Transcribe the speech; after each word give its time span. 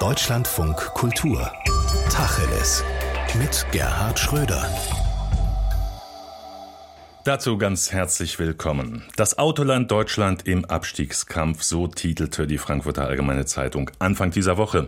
Deutschlandfunk 0.00 0.76
Kultur. 0.94 1.50
Tacheles. 2.08 2.84
Mit 3.36 3.66
Gerhard 3.72 4.16
Schröder. 4.16 4.70
Dazu 7.24 7.58
ganz 7.58 7.90
herzlich 7.90 8.38
willkommen. 8.38 9.02
Das 9.16 9.38
Autoland 9.38 9.90
Deutschland 9.90 10.46
im 10.46 10.64
Abstiegskampf, 10.64 11.64
so 11.64 11.88
titelte 11.88 12.46
die 12.46 12.58
Frankfurter 12.58 13.08
Allgemeine 13.08 13.44
Zeitung 13.44 13.90
Anfang 13.98 14.30
dieser 14.30 14.56
Woche 14.56 14.86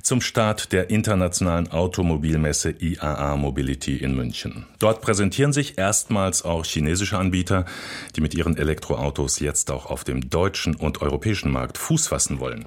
zum 0.00 0.20
Start 0.20 0.70
der 0.70 0.90
internationalen 0.90 1.72
Automobilmesse 1.72 2.70
IAA 2.70 3.36
Mobility 3.36 3.96
in 3.96 4.14
München. 4.14 4.66
Dort 4.78 5.00
präsentieren 5.00 5.52
sich 5.52 5.76
erstmals 5.76 6.44
auch 6.44 6.64
chinesische 6.64 7.18
Anbieter, 7.18 7.64
die 8.14 8.20
mit 8.20 8.32
ihren 8.32 8.56
Elektroautos 8.56 9.40
jetzt 9.40 9.72
auch 9.72 9.86
auf 9.86 10.04
dem 10.04 10.30
deutschen 10.30 10.76
und 10.76 11.02
europäischen 11.02 11.50
Markt 11.50 11.78
Fuß 11.78 12.06
fassen 12.06 12.38
wollen. 12.38 12.66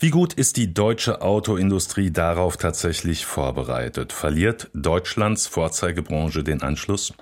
Wie 0.00 0.10
gut 0.10 0.32
ist 0.32 0.56
die 0.56 0.74
deutsche 0.74 1.22
Autoindustrie 1.22 2.10
darauf 2.10 2.56
tatsächlich 2.56 3.26
vorbereitet? 3.26 4.12
Verliert 4.12 4.70
Deutschlands 4.74 5.46
Vorzeigebranche 5.46 6.42
den 6.42 6.62
Anschluss? 6.62 7.12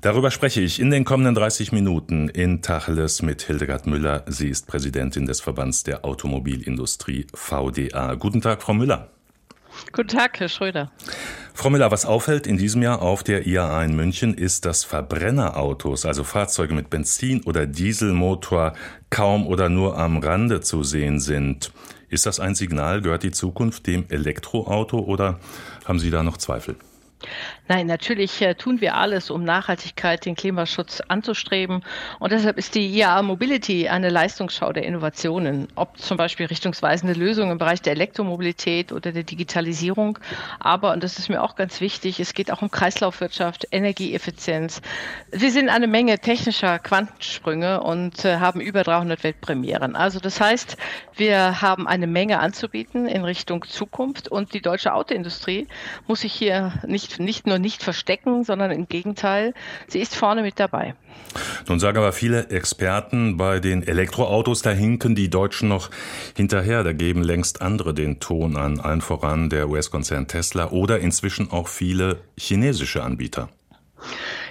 Darüber 0.00 0.30
spreche 0.30 0.60
ich 0.60 0.80
in 0.80 0.90
den 0.90 1.04
kommenden 1.04 1.34
30 1.34 1.72
Minuten 1.72 2.28
in 2.28 2.62
Tacheles 2.62 3.22
mit 3.22 3.42
Hildegard 3.42 3.86
Müller. 3.86 4.24
Sie 4.26 4.48
ist 4.48 4.66
Präsidentin 4.66 5.26
des 5.26 5.40
Verbands 5.40 5.82
der 5.82 6.04
Automobilindustrie 6.04 7.26
VDA. 7.34 8.14
Guten 8.14 8.40
Tag, 8.40 8.62
Frau 8.62 8.74
Müller. 8.74 9.10
Guten 9.92 10.08
Tag, 10.08 10.40
Herr 10.40 10.48
Schröder. 10.48 10.90
Frau 11.54 11.70
Müller, 11.70 11.90
was 11.90 12.06
auffällt 12.06 12.46
in 12.46 12.56
diesem 12.56 12.82
Jahr 12.82 13.02
auf 13.02 13.22
der 13.22 13.46
IAA 13.46 13.84
in 13.84 13.96
München 13.96 14.34
ist, 14.34 14.64
dass 14.64 14.84
Verbrennerautos, 14.84 16.06
also 16.06 16.22
Fahrzeuge 16.22 16.74
mit 16.74 16.88
Benzin- 16.90 17.42
oder 17.44 17.66
Dieselmotor, 17.66 18.74
kaum 19.10 19.46
oder 19.46 19.68
nur 19.68 19.98
am 19.98 20.18
Rande 20.18 20.60
zu 20.60 20.82
sehen 20.84 21.18
sind. 21.18 21.72
Ist 22.08 22.26
das 22.26 22.40
ein 22.40 22.54
Signal? 22.54 23.02
Gehört 23.02 23.22
die 23.22 23.32
Zukunft 23.32 23.86
dem 23.86 24.06
Elektroauto 24.08 24.98
oder 24.98 25.40
haben 25.84 25.98
Sie 25.98 26.10
da 26.10 26.22
noch 26.22 26.36
Zweifel? 26.36 26.76
Nein, 27.66 27.86
natürlich 27.86 28.40
äh, 28.40 28.54
tun 28.54 28.80
wir 28.80 28.96
alles, 28.96 29.30
um 29.30 29.44
Nachhaltigkeit, 29.44 30.24
den 30.24 30.36
Klimaschutz 30.36 31.02
anzustreben. 31.08 31.84
Und 32.18 32.32
deshalb 32.32 32.56
ist 32.56 32.74
die 32.74 32.86
IAA 32.86 33.22
Mobility 33.22 33.88
eine 33.88 34.08
Leistungsschau 34.08 34.72
der 34.72 34.84
Innovationen, 34.84 35.68
ob 35.74 35.98
zum 35.98 36.16
Beispiel 36.16 36.46
richtungsweisende 36.46 37.12
Lösungen 37.12 37.52
im 37.52 37.58
Bereich 37.58 37.82
der 37.82 37.92
Elektromobilität 37.92 38.92
oder 38.92 39.12
der 39.12 39.24
Digitalisierung. 39.24 40.18
Aber, 40.60 40.92
und 40.92 41.02
das 41.02 41.18
ist 41.18 41.28
mir 41.28 41.42
auch 41.42 41.56
ganz 41.56 41.80
wichtig, 41.80 42.20
es 42.20 42.32
geht 42.32 42.50
auch 42.50 42.62
um 42.62 42.70
Kreislaufwirtschaft, 42.70 43.66
Energieeffizienz. 43.70 44.80
Wir 45.30 45.50
sind 45.50 45.68
eine 45.68 45.88
Menge 45.88 46.18
technischer 46.20 46.78
Quantensprünge 46.78 47.82
und 47.82 48.24
äh, 48.24 48.38
haben 48.38 48.60
über 48.60 48.82
300 48.82 49.22
Weltpremieren. 49.24 49.94
Also 49.96 50.20
das 50.20 50.40
heißt, 50.40 50.76
wir 51.16 51.60
haben 51.60 51.86
eine 51.86 52.06
Menge 52.06 52.38
anzubieten 52.38 53.06
in 53.06 53.24
Richtung 53.24 53.64
Zukunft 53.66 54.28
und 54.28 54.54
die 54.54 54.62
deutsche 54.62 54.94
Autoindustrie 54.94 55.66
muss 56.06 56.20
sich 56.20 56.32
hier 56.32 56.72
nicht, 56.86 57.07
nicht 57.18 57.46
nur 57.46 57.58
nicht 57.58 57.82
verstecken, 57.82 58.44
sondern 58.44 58.70
im 58.70 58.88
Gegenteil, 58.88 59.54
sie 59.86 60.00
ist 60.00 60.14
vorne 60.14 60.42
mit 60.42 60.58
dabei. 60.60 60.94
Nun 61.68 61.80
sagen 61.80 61.98
aber 61.98 62.12
viele 62.12 62.48
Experten, 62.48 63.36
bei 63.36 63.60
den 63.60 63.82
Elektroautos, 63.82 64.62
da 64.62 64.70
hinken 64.70 65.14
die 65.14 65.30
Deutschen 65.30 65.68
noch 65.68 65.90
hinterher. 66.36 66.84
Da 66.84 66.92
geben 66.92 67.22
längst 67.22 67.62
andere 67.62 67.94
den 67.94 68.20
Ton 68.20 68.56
an, 68.56 68.80
allen 68.80 69.00
voran 69.00 69.50
der 69.50 69.68
US-Konzern 69.68 70.28
Tesla 70.28 70.70
oder 70.70 71.00
inzwischen 71.00 71.50
auch 71.50 71.68
viele 71.68 72.20
chinesische 72.36 73.02
Anbieter. 73.02 73.48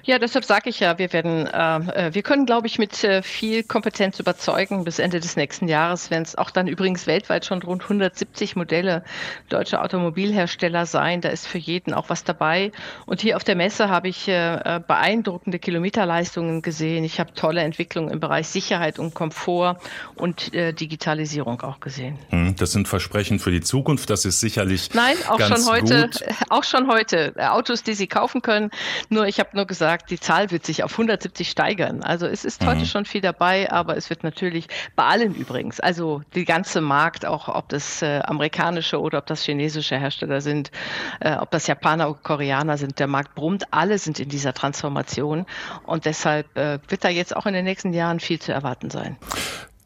Ja, 0.08 0.20
deshalb 0.20 0.46
sage 0.46 0.70
ich 0.70 0.80
ja, 0.80 0.98
wir 0.98 1.12
werden, 1.12 1.48
äh, 1.48 2.08
äh, 2.08 2.14
wir 2.14 2.22
können, 2.22 2.46
glaube 2.46 2.66
ich, 2.66 2.80
mit 2.80 3.04
äh, 3.04 3.22
viel 3.22 3.64
Kompetenz 3.64 4.22
überzeugen. 4.22 4.86
Bis 4.86 5.00
Ende 5.00 5.20
des 5.20 5.36
nächsten 5.36 5.68
Jahres 5.68 6.10
werden 6.10 6.24
es 6.24 6.38
auch 6.38 6.50
dann 6.50 6.68
übrigens 6.68 7.08
weltweit 7.08 7.44
schon 7.44 7.62
rund 7.62 7.84
170 7.84 8.56
Modelle 8.56 9.04
deutscher 9.50 9.84
Automobilhersteller 9.84 10.86
sein. 10.86 11.20
Da 11.20 11.28
ist 11.28 11.46
für 11.46 11.58
jeden 11.58 11.94
auch 11.94 12.10
was 12.10 12.24
dabei. 12.24 12.72
Und 13.06 13.20
hier 13.20 13.36
auf 13.36 13.44
der 13.44 13.58
Messe 13.58 13.90
habe 13.90 14.08
ich 14.08 14.30
äh, 14.30 14.56
äh 14.56 14.80
beeindruckende 14.80 15.60
Kilometerleistungen 15.60 16.62
gesehen. 16.62 17.04
Ich 17.04 17.20
habe 17.20 17.34
tolle 17.34 17.60
Entwicklungen 17.60 18.10
im 18.10 18.22
Bereich 18.22 18.48
Sicherheit 18.48 19.00
und 19.00 19.14
Komfort 19.14 19.76
und 20.16 20.54
äh, 20.54 20.72
Digitalisierung 20.72 21.60
auch 21.64 21.82
gesehen. 21.82 22.18
Hm, 22.30 22.56
das 22.56 22.72
sind 22.72 22.88
Versprechen 22.88 23.40
für 23.40 23.52
die 23.52 23.60
Zukunft. 23.60 24.10
Das 24.10 24.24
ist 24.24 24.40
sicherlich 24.40 24.94
Nein, 24.94 25.18
auch 25.28 25.42
schon 25.42 25.66
heute, 25.66 26.04
gut. 26.04 26.24
auch 26.50 26.64
schon 26.64 26.88
heute 26.88 27.34
Autos, 27.52 27.84
die 27.84 27.94
Sie 27.94 28.08
kaufen 28.08 28.42
können. 28.42 28.72
Nur 29.10 29.28
ich 29.28 29.42
habe 29.42 29.50
nur 29.52 29.66
gesagt 29.66 29.97
sagt, 29.98 30.12
die 30.12 30.20
Zahl 30.20 30.52
wird 30.52 30.66
sich 30.66 30.84
auf 30.84 30.92
170 30.92 31.50
steigern. 31.50 32.04
Also 32.04 32.28
es 32.28 32.46
ist 32.46 32.62
mhm. 32.62 32.68
heute 32.68 32.86
schon 32.86 33.06
viel 33.06 33.22
dabei, 33.22 33.72
aber 33.72 33.98
es 33.98 34.10
wird 34.10 34.24
natürlich 34.24 34.68
bei 34.96 35.04
allen 35.04 35.34
übrigens, 35.34 35.80
also 35.80 36.22
die 36.36 36.46
ganze 36.46 36.82
Markt, 36.82 37.26
auch 37.26 37.48
ob 37.48 37.70
das 37.70 38.02
äh, 38.02 38.20
amerikanische 38.20 39.00
oder 39.02 39.18
ob 39.18 39.26
das 39.26 39.44
chinesische 39.44 39.98
Hersteller 39.98 40.42
sind, 40.42 40.72
äh, 41.20 41.36
ob 41.36 41.50
das 41.52 41.66
Japaner 41.68 42.10
oder 42.10 42.20
Koreaner 42.22 42.78
sind, 42.78 43.00
der 43.00 43.08
Markt 43.08 43.34
brummt, 43.34 43.66
alle 43.72 43.98
sind 43.98 44.20
in 44.20 44.30
dieser 44.30 44.54
Transformation 44.54 45.46
und 45.86 46.06
deshalb 46.06 46.56
äh, 46.56 46.80
wird 46.88 47.04
da 47.04 47.10
jetzt 47.10 47.36
auch 47.36 47.48
in 47.48 47.54
den 47.54 47.66
nächsten 47.66 47.94
Jahren 47.94 48.20
viel 48.20 48.40
zu 48.40 48.52
erwarten 48.52 48.92
sein. 48.92 49.18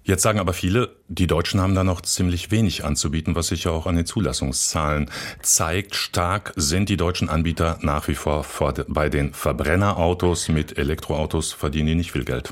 Jetzt 0.04 0.24
sagen 0.24 0.40
aber 0.40 0.54
viele, 0.54 0.96
die 1.08 1.28
Deutschen 1.28 1.62
haben 1.62 1.76
da 1.76 1.84
noch 1.84 2.02
ziemlich 2.02 2.50
wenig 2.50 2.84
anzubieten, 2.84 3.36
was 3.36 3.48
sich 3.48 3.66
ja 3.66 3.72
auch 3.72 3.86
an 3.86 3.96
den 3.96 4.06
Zulassungszahlen 4.06 5.12
zeigt. 5.42 5.96
Stark 5.96 6.54
sind 6.56 6.90
die 6.90 6.98
deutschen 6.98 7.30
Anbieter 7.30 7.78
nach 7.82 8.08
wie 8.08 8.16
vor 8.16 8.46
bei 8.88 9.10
den 9.10 9.34
Verbrennerautos. 9.34 10.50
Mit 10.50 10.78
Elektroautos 10.78 11.54
verdienen 11.54 11.88
die 11.88 11.96
nicht 11.96 12.12
viel 12.12 12.26
Geld. 12.26 12.52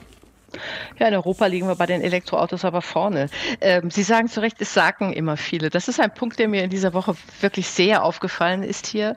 Ja, 0.98 1.08
in 1.08 1.14
Europa 1.14 1.46
liegen 1.46 1.68
wir 1.68 1.76
bei 1.76 1.86
den 1.86 2.02
Elektroautos 2.02 2.66
aber 2.66 2.82
vorne. 2.82 3.30
Ähm, 3.62 3.92
Sie 3.92 4.04
sagen 4.04 4.28
zu 4.28 4.42
Recht, 4.42 4.58
es 4.60 4.74
sagen 4.74 5.14
immer 5.14 5.38
viele. 5.38 5.70
Das 5.70 5.88
ist 5.88 6.00
ein 6.00 6.14
Punkt, 6.14 6.40
der 6.40 6.48
mir 6.48 6.64
in 6.64 6.70
dieser 6.70 6.94
Woche 6.94 7.16
wirklich 7.42 7.68
sehr 7.68 8.04
aufgefallen 8.04 8.64
ist 8.64 8.88
hier. 8.88 9.16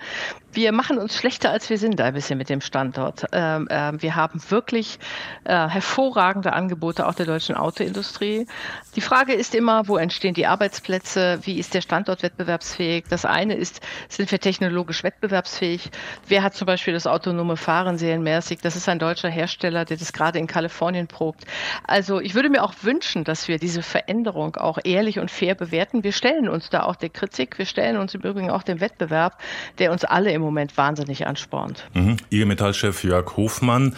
Wir 0.55 0.71
machen 0.73 0.99
uns 0.99 1.17
schlechter, 1.17 1.51
als 1.51 1.71
wir 1.71 1.79
sind, 1.79 1.99
ein 1.99 2.13
bisschen 2.13 2.37
mit 2.37 2.51
dem 2.51 2.61
Standort. 2.61 3.25
Ähm, 3.33 3.69
äh, 3.69 3.93
wir 4.03 4.17
haben 4.17 4.39
wirklich 4.51 4.99
äh, 5.45 5.67
hervorragende 5.67 6.53
Angebote 6.53 7.07
auch 7.07 7.15
der 7.15 7.25
deutschen 7.25 7.55
Autoindustrie. 7.55 8.47
Die 8.95 9.01
Frage 9.01 9.33
ist 9.33 9.55
immer, 9.55 9.89
wo 9.89 9.97
entstehen 9.97 10.35
die 10.35 10.47
Arbeitsplätze? 10.47 11.39
Wie 11.45 11.59
ist 11.59 11.73
der 11.73 11.81
Standort 11.81 12.23
wettbewerbsfähig? 12.23 13.05
Das 13.09 13.25
eine 13.25 13.55
ist, 13.55 13.81
sind 14.11 14.31
wir 14.31 14.41
technologisch 14.41 15.03
wettbewerbsfähig? 15.03 15.91
Wer 16.29 16.43
hat 16.43 16.55
zum 16.55 16.67
Beispiel 16.67 16.93
das 16.93 17.07
autonome 17.07 17.57
Fahren 17.57 17.97
serienmäßig? 17.97 18.59
Das 18.61 18.77
ist 18.77 18.91
ein 18.91 18.99
deutscher 18.99 19.31
Hersteller, 19.31 19.87
der 19.87 19.97
das 19.97 20.13
gerade 20.13 20.39
in 20.39 20.47
Kalifornien 20.47 21.07
probt. 21.07 21.45
Also 21.87 22.21
ich 22.21 22.35
würde 22.35 22.51
mir 22.51 22.63
auch 22.63 22.75
wünschen, 22.83 23.25
dass 23.25 23.49
wir 23.49 23.59
diese 23.59 23.81
Veränderung 23.81 24.57
auch 24.57 24.79
ehrlich 24.85 25.19
und 25.19 25.31
fair 25.31 25.55
bewerten. 25.55 26.05
Wir 26.05 26.13
stellen 26.13 26.51
uns 26.51 26.69
da 26.69 26.83
auch 26.83 26.97
der 26.97 27.09
Kritik, 27.09 27.57
wir 27.57 27.65
stellen 27.65 27.97
uns 27.97 28.15
im 28.15 28.21
Übrigen 28.21 28.51
auch 28.51 28.63
dem 28.63 28.83
Wettbewerb, 28.83 29.41
der 29.79 29.93
uns 29.93 30.05
alle 30.05 30.31
im 30.31 30.42
Moment 30.43 30.77
wahnsinnig 30.77 31.27
anspornt. 31.27 31.89
Mhm. 31.95 32.17
IG 32.31 32.45
Metallchef 32.45 33.05
Jörg 33.05 33.37
Hofmann, 33.37 33.97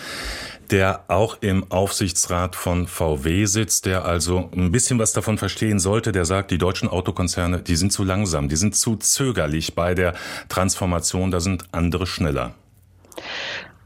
der 0.71 1.05
auch 1.09 1.39
im 1.41 1.71
Aufsichtsrat 1.71 2.57
von 2.57 2.87
VW 2.87 3.45
sitzt, 3.47 3.87
der 3.87 4.05
also 4.05 4.51
ein 4.55 4.73
bisschen 4.73 4.99
was 4.99 5.13
davon 5.13 5.39
verstehen 5.39 5.79
sollte, 5.79 6.13
der 6.13 6.25
sagt, 6.25 6.51
die 6.51 6.59
deutschen 6.59 6.89
Autokonzerne, 6.89 7.61
die 7.61 7.77
sind 7.77 7.93
zu 7.93 8.05
langsam, 8.05 8.49
die 8.49 8.57
sind 8.57 8.77
zu 8.77 8.97
zögerlich 8.97 9.75
bei 9.75 9.95
der 9.95 10.15
Transformation, 10.49 11.31
da 11.31 11.41
sind 11.41 11.65
andere 11.73 12.07
schneller. 12.07 12.55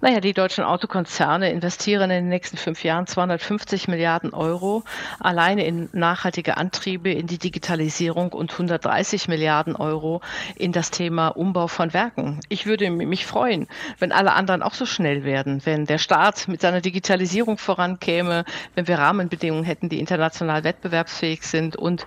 Naja, 0.00 0.20
die 0.20 0.32
deutschen 0.32 0.62
Autokonzerne 0.62 1.50
investieren 1.50 2.04
in 2.10 2.24
den 2.24 2.28
nächsten 2.28 2.56
fünf 2.56 2.84
Jahren 2.84 3.08
250 3.08 3.88
Milliarden 3.88 4.32
Euro 4.32 4.84
alleine 5.18 5.66
in 5.66 5.88
nachhaltige 5.92 6.56
Antriebe, 6.56 7.10
in 7.10 7.26
die 7.26 7.38
Digitalisierung 7.38 8.32
und 8.32 8.52
130 8.52 9.26
Milliarden 9.26 9.74
Euro 9.74 10.20
in 10.54 10.70
das 10.70 10.92
Thema 10.92 11.28
Umbau 11.28 11.66
von 11.66 11.92
Werken. 11.94 12.38
Ich 12.48 12.64
würde 12.66 12.88
mich 12.90 13.26
freuen, 13.26 13.66
wenn 13.98 14.12
alle 14.12 14.34
anderen 14.34 14.62
auch 14.62 14.74
so 14.74 14.86
schnell 14.86 15.24
werden, 15.24 15.62
wenn 15.64 15.84
der 15.84 15.98
Staat 15.98 16.46
mit 16.46 16.60
seiner 16.60 16.80
Digitalisierung 16.80 17.58
vorankäme, 17.58 18.44
wenn 18.76 18.86
wir 18.86 18.98
Rahmenbedingungen 18.98 19.64
hätten, 19.64 19.88
die 19.88 19.98
international 19.98 20.62
wettbewerbsfähig 20.62 21.42
sind 21.42 21.74
und 21.74 22.06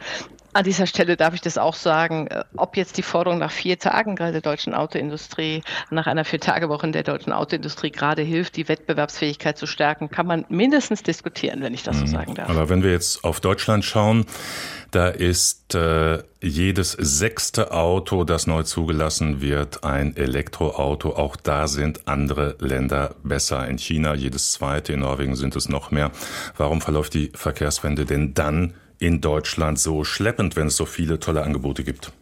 an 0.54 0.64
dieser 0.64 0.86
Stelle 0.86 1.18
darf 1.18 1.34
ich 1.34 1.42
das 1.42 1.58
auch 1.58 1.76
sagen, 1.76 2.28
äh, 2.28 2.44
ob 2.56 2.78
jetzt 2.78 2.98
die 2.98 3.04
Forderung 3.04 3.40
nach 3.40 3.52
vier 3.52 3.80
Tagen 3.80 4.16
gerade 4.16 4.34
der 4.34 4.42
deutschen 4.42 4.74
Autoindustrie, 4.74 5.64
nach 5.90 6.08
einer 6.08 6.26
Vier-Tage-Woche 6.26 6.86
in 6.88 6.92
der 6.92 7.04
deutschen 7.04 7.34
Autoindustrie 7.34 7.92
gerade 7.92 8.22
hilft, 8.22 8.56
die 8.58 8.68
Wettbewerbsfähigkeit 8.68 9.58
zu 9.58 9.66
stärken, 9.66 10.10
kann 10.10 10.28
man 10.28 10.46
mindestens 10.50 11.04
diskutieren, 11.04 11.62
wenn 11.62 11.74
ich 11.74 11.84
das 11.84 11.98
so 11.98 12.06
mhm. 12.06 12.10
sagen 12.10 12.36
darf. 12.36 12.50
Aber 12.50 12.70
wenn 12.70 12.84
wir 12.84 12.92
jetzt 12.92 13.24
auf 13.24 13.40
Deutschland 13.40 13.86
schauen, 13.86 14.26
da 14.92 15.08
ist 15.08 15.74
äh, 15.74 16.22
jedes 16.42 16.92
sechste 16.92 17.72
Auto, 17.72 18.26
das 18.26 18.46
neu 18.46 18.64
zugelassen 18.64 19.42
wird, 19.42 19.86
ein 19.86 20.18
Elektroauto. 20.18 21.16
Auch 21.16 21.38
da 21.38 21.68
sind 21.68 22.10
andere 22.10 22.58
Länder 22.60 23.16
besser. 23.24 23.68
In 23.70 23.78
China 23.78 24.16
jedes 24.16 24.52
zweite, 24.52 24.92
in 24.94 25.00
Norwegen 25.00 25.38
sind 25.38 25.56
es 25.56 25.70
noch 25.70 25.92
mehr. 25.92 26.12
Warum 26.58 26.82
verläuft 26.82 27.14
die 27.14 27.32
Verkehrswende 27.34 28.06
denn 28.06 28.34
dann 28.34 28.74
in 29.02 29.20
Deutschland 29.20 29.80
so 29.80 30.04
schleppend, 30.04 30.56
wenn 30.56 30.68
es 30.68 30.78
so 30.78 30.86
viele 30.86 31.20
tolle 31.20 31.42
Angebote 31.42 31.84
gibt? 31.84 32.14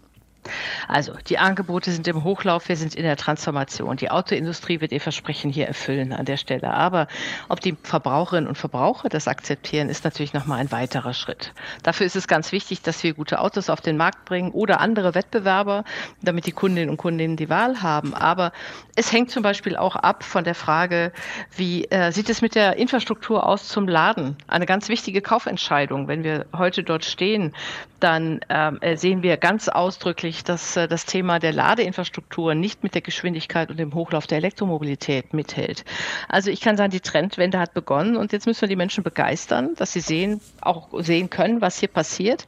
Also 0.88 1.14
die 1.28 1.38
Angebote 1.38 1.92
sind 1.92 2.08
im 2.08 2.24
Hochlauf, 2.24 2.70
wir 2.70 2.78
sind 2.78 2.96
in 2.96 3.04
der 3.04 3.18
Transformation. 3.18 3.98
Die 3.98 4.12
Autoindustrie 4.12 4.82
wird 4.82 4.92
ihr 4.92 5.02
Versprechen 5.02 5.52
hier 5.52 5.68
erfüllen 5.68 6.14
an 6.14 6.26
der 6.26 6.38
Stelle. 6.38 6.74
Aber 6.74 7.08
ob 7.48 7.60
die 7.60 7.76
Verbraucherinnen 7.84 8.48
und 8.48 8.58
Verbraucher 8.58 9.10
das 9.10 9.28
akzeptieren, 9.28 9.90
ist 9.90 10.04
natürlich 10.04 10.34
nochmal 10.34 10.60
ein 10.60 10.72
weiterer 10.72 11.14
Schritt. 11.14 11.54
Dafür 11.84 12.06
ist 12.06 12.16
es 12.16 12.28
ganz 12.28 12.52
wichtig, 12.52 12.82
dass 12.82 13.04
wir 13.04 13.14
gute 13.14 13.40
Autos 13.40 13.70
auf 13.70 13.82
den 13.82 13.98
Markt 13.98 14.26
bringen 14.26 14.52
oder 14.52 14.80
andere 14.80 15.16
Wettbewerber, 15.16 15.84
damit 16.22 16.46
die 16.46 16.52
Kundinnen 16.52 16.90
und 16.90 16.98
Kundinnen 16.98 17.38
die 17.38 17.50
Wahl 17.50 17.82
haben. 17.82 18.14
Aber 18.14 18.52
es 18.96 19.12
hängt 19.12 19.32
zum 19.32 19.44
Beispiel 19.44 19.76
auch 19.76 19.96
ab 19.96 20.24
von 20.24 20.44
der 20.44 20.56
Frage, 20.56 21.12
wie 21.56 21.86
äh, 21.86 22.12
sieht 22.12 22.30
es 22.30 22.42
mit 22.42 22.56
der 22.56 22.78
Infrastruktur 22.78 23.46
aus 23.46 23.68
zum 23.68 23.88
Laden? 23.88 24.38
Eine 24.48 24.66
ganz 24.66 24.90
wichtige 24.90 25.22
Kaufentscheidung. 25.22 26.08
Wenn 26.08 26.24
wir 26.24 26.46
heute 26.56 26.84
dort 26.84 27.06
stehen, 27.06 27.54
dann 28.00 28.40
äh, 28.50 28.96
sehen 28.96 29.24
wir 29.24 29.38
ganz 29.38 29.68
ausdrücklich, 29.68 30.39
dass 30.44 30.78
äh, 30.78 30.88
das 30.88 31.06
Thema 31.06 31.40
der 31.40 31.54
Ladeinfrastruktur 31.54 32.56
nicht 32.56 32.84
mit 32.84 32.96
der 32.96 33.02
Geschwindigkeit 33.02 33.70
und 33.70 33.78
dem 33.78 33.94
Hochlauf 33.94 34.28
der 34.28 34.38
Elektromobilität 34.38 35.34
mithält. 35.34 35.86
Also 36.28 36.52
ich 36.52 36.62
kann 36.62 36.78
sagen, 36.78 36.92
die 36.92 37.00
Trendwende 37.00 37.60
hat 37.60 37.74
begonnen 37.74 38.16
und 38.16 38.32
jetzt 38.32 38.46
müssen 38.46 38.62
wir 38.62 38.68
die 38.68 38.76
Menschen 38.76 39.04
begeistern, 39.04 39.76
dass 39.76 39.94
sie 39.94 40.02
sehen, 40.02 40.42
auch 40.62 40.90
sehen 41.00 41.30
können, 41.30 41.62
was 41.62 41.80
hier 41.80 41.90
passiert. 41.90 42.46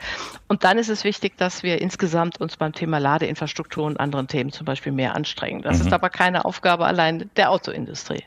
Und 0.48 0.64
dann 0.64 0.78
ist 0.78 0.90
es 0.90 1.04
wichtig, 1.04 1.38
dass 1.38 1.64
wir 1.64 1.82
insgesamt 1.82 2.40
uns 2.40 2.58
beim 2.58 2.74
Thema 2.74 3.00
Ladeinfrastruktur 3.00 3.86
und 3.86 4.00
anderen 4.00 4.28
Themen 4.28 4.52
zum 4.52 4.66
Beispiel 4.66 4.92
mehr 4.92 5.16
anstrengen. 5.16 5.62
Das 5.62 5.80
mhm. 5.80 5.88
ist 5.88 5.94
aber 5.94 6.10
keine 6.10 6.46
Aufgabe 6.46 6.86
allein 6.86 7.30
der 7.36 7.52
Autoindustrie. 7.52 8.24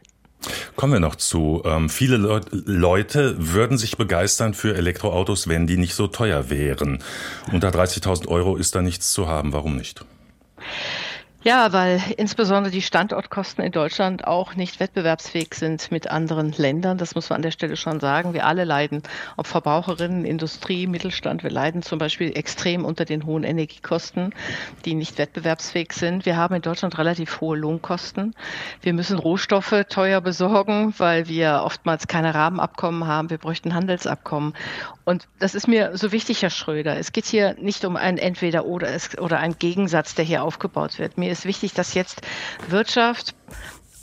Kommen 0.76 0.92
wir 0.92 1.00
noch 1.00 1.14
zu. 1.14 1.62
Ähm, 1.64 1.88
viele 1.88 2.16
Le 2.16 2.40
Leute 2.50 3.36
würden 3.38 3.78
sich 3.78 3.96
begeistern 3.96 4.54
für 4.54 4.74
Elektroautos, 4.74 5.48
wenn 5.48 5.66
die 5.66 5.76
nicht 5.76 5.94
so 5.94 6.08
teuer 6.08 6.50
wären. 6.50 7.02
Unter 7.52 7.68
30.000 7.68 8.26
Euro 8.28 8.56
ist 8.56 8.74
da 8.74 8.82
nichts 8.82 9.12
zu 9.12 9.28
haben. 9.28 9.52
Warum 9.52 9.76
nicht? 9.76 10.04
Ja, 11.46 11.74
weil 11.74 12.02
insbesondere 12.16 12.72
die 12.72 12.80
Standortkosten 12.80 13.62
in 13.62 13.70
Deutschland 13.70 14.26
auch 14.26 14.54
nicht 14.54 14.80
wettbewerbsfähig 14.80 15.52
sind 15.52 15.90
mit 15.92 16.10
anderen 16.10 16.52
Ländern. 16.52 16.96
Das 16.96 17.14
muss 17.14 17.28
man 17.28 17.36
an 17.36 17.42
der 17.42 17.50
Stelle 17.50 17.76
schon 17.76 18.00
sagen. 18.00 18.32
Wir 18.32 18.46
alle 18.46 18.64
leiden, 18.64 19.02
ob 19.36 19.46
Verbraucherinnen, 19.46 20.24
Industrie, 20.24 20.86
Mittelstand, 20.86 21.42
wir 21.42 21.50
leiden 21.50 21.82
zum 21.82 21.98
Beispiel 21.98 22.34
extrem 22.34 22.86
unter 22.86 23.04
den 23.04 23.26
hohen 23.26 23.44
Energiekosten, 23.44 24.34
die 24.86 24.94
nicht 24.94 25.18
wettbewerbsfähig 25.18 25.92
sind. 25.92 26.24
Wir 26.24 26.38
haben 26.38 26.54
in 26.54 26.62
Deutschland 26.62 26.96
relativ 26.96 27.42
hohe 27.42 27.58
Lohnkosten. 27.58 28.34
Wir 28.80 28.94
müssen 28.94 29.18
Rohstoffe 29.18 29.84
teuer 29.90 30.22
besorgen, 30.22 30.94
weil 30.96 31.28
wir 31.28 31.60
oftmals 31.62 32.08
keine 32.08 32.34
Rahmenabkommen 32.34 33.06
haben. 33.06 33.28
Wir 33.28 33.36
bräuchten 33.36 33.74
Handelsabkommen. 33.74 34.54
Und 35.04 35.28
das 35.40 35.54
ist 35.54 35.68
mir 35.68 35.94
so 35.98 36.10
wichtig, 36.10 36.40
Herr 36.40 36.48
Schröder. 36.48 36.96
Es 36.96 37.12
geht 37.12 37.26
hier 37.26 37.54
nicht 37.60 37.84
um 37.84 37.96
ein 37.96 38.16
Entweder-Oder 38.16 38.88
oder 39.18 39.38
einen 39.40 39.58
Gegensatz, 39.58 40.14
der 40.14 40.24
hier 40.24 40.42
aufgebaut 40.42 40.98
wird. 40.98 41.18
Mir 41.18 41.33
ist 41.34 41.44
wichtig, 41.44 41.74
dass 41.74 41.94
jetzt 41.94 42.22
Wirtschaft 42.68 43.34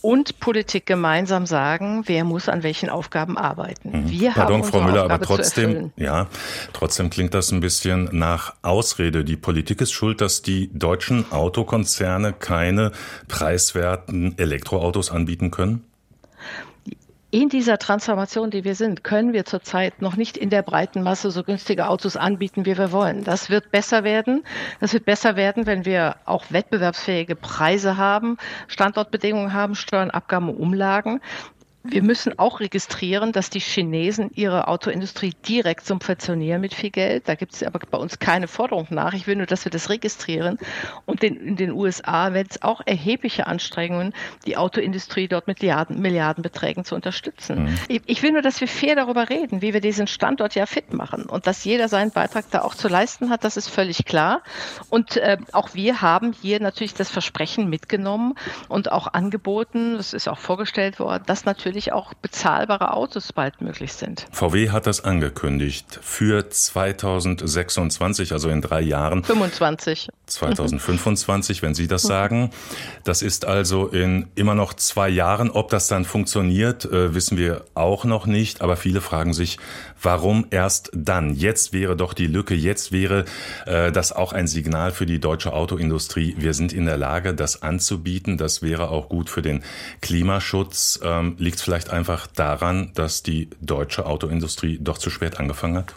und 0.02 0.40
Politik 0.40 0.86
gemeinsam 0.88 1.46
sagen, 1.46 2.04
wer 2.08 2.24
muss 2.24 2.50
an 2.50 2.64
welchen 2.64 2.90
Aufgaben 2.90 3.38
arbeiten. 3.38 4.04
Mhm. 4.04 4.10
Wir 4.10 4.32
Pardon, 4.32 4.62
haben 4.62 4.68
Frau 4.68 4.82
Müller, 4.82 5.04
Aufgabe 5.04 5.14
aber 5.14 5.26
trotzdem, 5.26 5.92
ja, 5.96 6.28
trotzdem 6.74 7.10
klingt 7.10 7.34
das 7.34 7.52
ein 7.52 7.60
bisschen 7.60 8.10
nach 8.12 8.56
Ausrede. 8.64 9.24
Die 9.24 9.38
Politik 9.38 9.80
ist 9.82 9.92
schuld, 9.92 10.20
dass 10.22 10.42
die 10.42 10.72
deutschen 10.74 11.32
Autokonzerne 11.32 12.34
keine 12.34 12.92
preiswerten 13.28 14.38
Elektroautos 14.38 15.12
anbieten 15.12 15.52
können? 15.52 15.86
In 17.32 17.48
dieser 17.48 17.78
Transformation, 17.78 18.52
die 18.52 18.66
wir 18.66 18.76
sind, 18.76 19.06
können 19.06 19.32
wir 19.32 19.46
zurzeit 19.46 20.02
noch 20.02 20.18
nicht 20.18 20.36
in 20.36 20.50
der 20.50 20.62
breiten 20.62 21.02
Masse 21.02 21.32
so 21.32 21.44
günstige 21.44 21.88
Autos 21.88 22.18
anbieten, 22.18 22.66
wie 22.66 22.78
wir 22.78 22.92
wollen. 22.92 23.24
Das 23.24 23.50
wird 23.50 23.72
besser 23.72 24.04
werden. 24.04 24.44
Das 24.82 24.92
wird 24.92 25.06
besser 25.06 25.38
werden, 25.38 25.66
wenn 25.66 25.86
wir 25.86 26.18
auch 26.26 26.44
wettbewerbsfähige 26.50 27.36
Preise 27.36 27.96
haben, 27.96 28.38
Standortbedingungen 28.68 29.54
haben, 29.54 29.76
Steuern, 29.76 30.12
Abgaben, 30.12 30.50
Umlagen. 30.50 31.22
Wir 31.84 32.04
müssen 32.04 32.38
auch 32.38 32.60
registrieren, 32.60 33.32
dass 33.32 33.50
die 33.50 33.60
Chinesen 33.60 34.30
ihre 34.36 34.68
Autoindustrie 34.68 35.34
direkt 35.48 35.86
subventionieren 35.86 36.62
mit 36.62 36.76
viel 36.76 36.92
Geld. 36.92 37.28
Da 37.28 37.34
gibt 37.34 37.54
es 37.54 37.64
aber 37.64 37.80
bei 37.80 37.98
uns 37.98 38.20
keine 38.20 38.48
Forderung 38.48 38.88
nach. 38.92 39.14
Ich 39.14 39.26
will 39.26 39.36
nur, 39.36 39.48
dass 39.48 39.66
wir 39.66 39.72
das 39.72 39.90
registrieren. 39.90 40.60
Und 41.06 41.24
in, 41.24 41.36
in 41.36 41.56
den 41.56 41.72
USA 41.72 42.34
wird 42.34 42.52
es 42.52 42.62
auch 42.62 42.82
erhebliche 42.86 43.48
Anstrengungen, 43.48 44.14
die 44.46 44.58
Autoindustrie 44.58 45.28
dort 45.28 45.48
mit 45.48 45.62
Milliarden, 45.62 46.02
Milliardenbeträgen 46.02 46.86
zu 46.86 46.94
unterstützen. 46.94 47.64
Mhm. 47.64 47.78
Ich, 47.88 48.02
ich, 48.06 48.24
will 48.24 48.32
nur, 48.32 48.42
dass 48.42 48.62
wir 48.62 48.68
fair 48.68 48.96
darüber 48.96 49.30
reden, 49.30 49.62
wie 49.62 49.74
wir 49.74 49.82
diesen 49.82 50.06
Standort 50.08 50.54
ja 50.54 50.68
fit 50.68 50.94
machen 50.94 51.24
und 51.24 51.48
dass 51.48 51.64
jeder 51.64 51.88
seinen 51.88 52.12
Beitrag 52.12 52.46
da 52.52 52.62
auch 52.62 52.76
zu 52.76 52.90
leisten 52.90 53.30
hat. 53.30 53.44
Das 53.44 53.58
ist 53.58 53.70
völlig 53.70 54.06
klar. 54.06 54.44
Und 54.90 55.18
äh, 55.18 55.38
auch 55.52 55.74
wir 55.74 56.02
haben 56.02 56.34
hier 56.34 56.60
natürlich 56.60 56.94
das 56.94 57.10
Versprechen 57.10 57.70
mitgenommen 57.70 58.36
und 58.68 58.92
auch 58.92 59.14
angeboten, 59.14 59.98
das 59.98 60.14
ist 60.14 60.28
auch 60.28 60.38
vorgestellt 60.38 61.00
worden, 61.00 61.24
dass 61.26 61.46
natürlich 61.46 61.71
natürlich 61.72 61.94
auch 61.94 62.14
bezahlbare 62.16 62.92
Autos 62.92 63.32
bald 63.32 63.62
möglich 63.62 63.94
sind. 63.94 64.28
VW 64.34 64.72
hat 64.72 64.88
das 64.88 65.06
angekündigt 65.06 66.00
für 66.02 66.50
2026, 66.50 68.34
also 68.34 68.50
in 68.50 68.62
drei 68.62 68.82
Jahren. 68.82 69.24
25. 69.24 70.10
2025, 70.26 71.62
wenn 71.62 71.74
Sie 71.74 71.88
das 71.88 72.02
sagen. 72.02 72.52
Das 73.06 73.22
ist 73.22 73.46
also 73.46 73.88
in 73.88 74.28
immer 74.36 74.54
noch 74.54 74.74
zwei 74.74 75.08
Jahren. 75.08 75.50
Ob 75.50 75.70
das 75.70 75.88
dann 75.88 76.04
funktioniert, 76.04 76.84
äh, 76.86 77.14
wissen 77.14 77.38
wir 77.38 77.64
auch 77.74 78.04
noch 78.04 78.26
nicht. 78.26 78.62
Aber 78.62 78.76
viele 78.76 79.00
fragen 79.00 79.34
sich, 79.34 79.58
warum 80.02 80.48
erst 80.50 80.92
dann? 80.94 81.36
Jetzt 81.36 81.72
wäre 81.72 81.96
doch 81.96 82.14
die 82.14 82.28
Lücke, 82.28 82.54
jetzt 82.54 82.92
wäre 82.92 83.24
äh, 83.66 83.94
das 83.94 84.12
auch 84.12 84.34
ein 84.34 84.48
Signal 84.48 84.92
für 84.92 85.06
die 85.06 85.20
deutsche 85.20 85.54
Autoindustrie. 85.54 86.36
Wir 86.38 86.54
sind 86.54 86.74
in 86.74 86.86
der 86.86 86.98
Lage, 86.98 87.34
das 87.34 87.62
anzubieten. 87.62 88.38
Das 88.38 88.62
wäre 88.62 88.90
auch 88.90 89.08
gut 89.08 89.30
für 89.30 89.42
den 89.42 89.64
Klimaschutz. 90.02 91.00
Ähm, 91.04 91.36
Liegt 91.38 91.61
es 91.62 91.66
vielleicht 91.66 91.92
einfach 91.92 92.28
daran, 92.28 92.92
dass 92.96 93.24
die 93.24 93.50
deutsche 93.62 94.06
Autoindustrie 94.06 94.80
doch 94.82 94.98
zu 94.98 95.10
spät 95.10 95.40
angefangen 95.40 95.78
hat? 95.78 95.94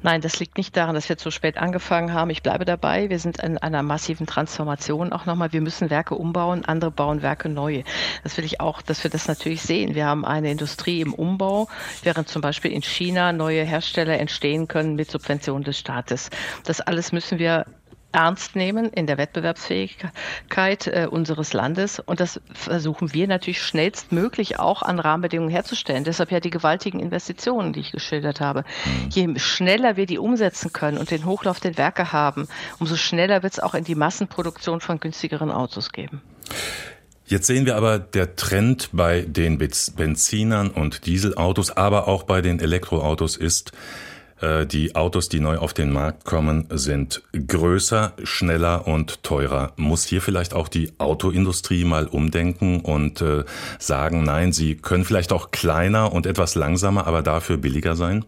Nein, 0.00 0.20
das 0.20 0.38
liegt 0.38 0.58
nicht 0.58 0.76
daran, 0.76 0.94
dass 0.94 1.08
wir 1.08 1.18
zu 1.18 1.32
spät 1.32 1.56
angefangen 1.56 2.12
haben. 2.12 2.30
Ich 2.30 2.44
bleibe 2.44 2.64
dabei. 2.64 3.10
Wir 3.10 3.18
sind 3.18 3.42
in 3.42 3.58
einer 3.58 3.82
massiven 3.82 4.28
Transformation 4.28 5.12
auch 5.12 5.26
nochmal. 5.26 5.52
Wir 5.52 5.60
müssen 5.60 5.90
Werke 5.90 6.14
umbauen, 6.14 6.64
andere 6.64 6.92
bauen 6.92 7.20
Werke 7.20 7.48
neu. 7.48 7.82
Das 8.22 8.36
will 8.36 8.44
ich 8.44 8.60
auch, 8.60 8.80
dass 8.80 9.02
wir 9.02 9.10
das 9.10 9.26
natürlich 9.26 9.62
sehen. 9.62 9.96
Wir 9.96 10.06
haben 10.06 10.24
eine 10.24 10.52
Industrie 10.52 11.00
im 11.00 11.12
Umbau, 11.12 11.66
während 12.04 12.28
zum 12.28 12.42
Beispiel 12.42 12.70
in 12.70 12.82
China 12.82 13.32
neue 13.32 13.64
Hersteller 13.64 14.20
entstehen 14.20 14.68
können 14.68 14.94
mit 14.94 15.10
Subventionen 15.10 15.64
des 15.64 15.80
Staates. 15.80 16.30
Das 16.62 16.80
alles 16.80 17.10
müssen 17.10 17.40
wir 17.40 17.66
ernst 18.12 18.56
nehmen 18.56 18.86
in 18.90 19.06
der 19.06 19.18
Wettbewerbsfähigkeit 19.18 20.86
äh, 20.86 21.06
unseres 21.10 21.52
Landes. 21.52 22.00
Und 22.00 22.20
das 22.20 22.40
versuchen 22.52 23.12
wir 23.12 23.28
natürlich 23.28 23.62
schnellstmöglich 23.62 24.58
auch 24.58 24.82
an 24.82 24.98
Rahmenbedingungen 24.98 25.50
herzustellen. 25.50 26.04
Deshalb 26.04 26.30
ja 26.30 26.40
die 26.40 26.50
gewaltigen 26.50 27.00
Investitionen, 27.00 27.72
die 27.72 27.80
ich 27.80 27.92
geschildert 27.92 28.40
habe. 28.40 28.64
Mhm. 28.84 29.10
Je 29.10 29.38
schneller 29.38 29.96
wir 29.96 30.06
die 30.06 30.18
umsetzen 30.18 30.72
können 30.72 30.98
und 30.98 31.10
den 31.10 31.24
Hochlauf 31.26 31.60
der 31.60 31.76
Werke 31.76 32.12
haben, 32.12 32.48
umso 32.78 32.96
schneller 32.96 33.42
wird 33.42 33.54
es 33.54 33.60
auch 33.60 33.74
in 33.74 33.84
die 33.84 33.94
Massenproduktion 33.94 34.80
von 34.80 35.00
günstigeren 35.00 35.50
Autos 35.50 35.92
geben. 35.92 36.22
Jetzt 37.26 37.46
sehen 37.46 37.66
wir 37.66 37.76
aber 37.76 37.98
der 37.98 38.36
Trend 38.36 38.88
bei 38.92 39.20
den 39.20 39.58
Benzinern 39.58 40.70
und 40.70 41.04
Dieselautos, 41.04 41.70
aber 41.70 42.08
auch 42.08 42.22
bei 42.22 42.40
den 42.40 42.58
Elektroautos 42.58 43.36
ist, 43.36 43.72
die 44.66 44.94
Autos, 44.94 45.28
die 45.28 45.40
neu 45.40 45.58
auf 45.58 45.74
den 45.74 45.90
Markt 45.90 46.24
kommen, 46.24 46.66
sind 46.70 47.22
größer, 47.32 48.12
schneller 48.22 48.86
und 48.86 49.22
teurer. 49.22 49.72
Muss 49.76 50.04
hier 50.04 50.22
vielleicht 50.22 50.54
auch 50.54 50.68
die 50.68 50.92
Autoindustrie 50.98 51.84
mal 51.84 52.06
umdenken 52.06 52.80
und 52.80 53.20
äh, 53.20 53.44
sagen, 53.78 54.24
nein, 54.24 54.52
sie 54.52 54.76
können 54.76 55.04
vielleicht 55.04 55.32
auch 55.32 55.50
kleiner 55.50 56.12
und 56.12 56.26
etwas 56.26 56.54
langsamer, 56.54 57.06
aber 57.06 57.22
dafür 57.22 57.56
billiger 57.56 57.96
sein? 57.96 58.24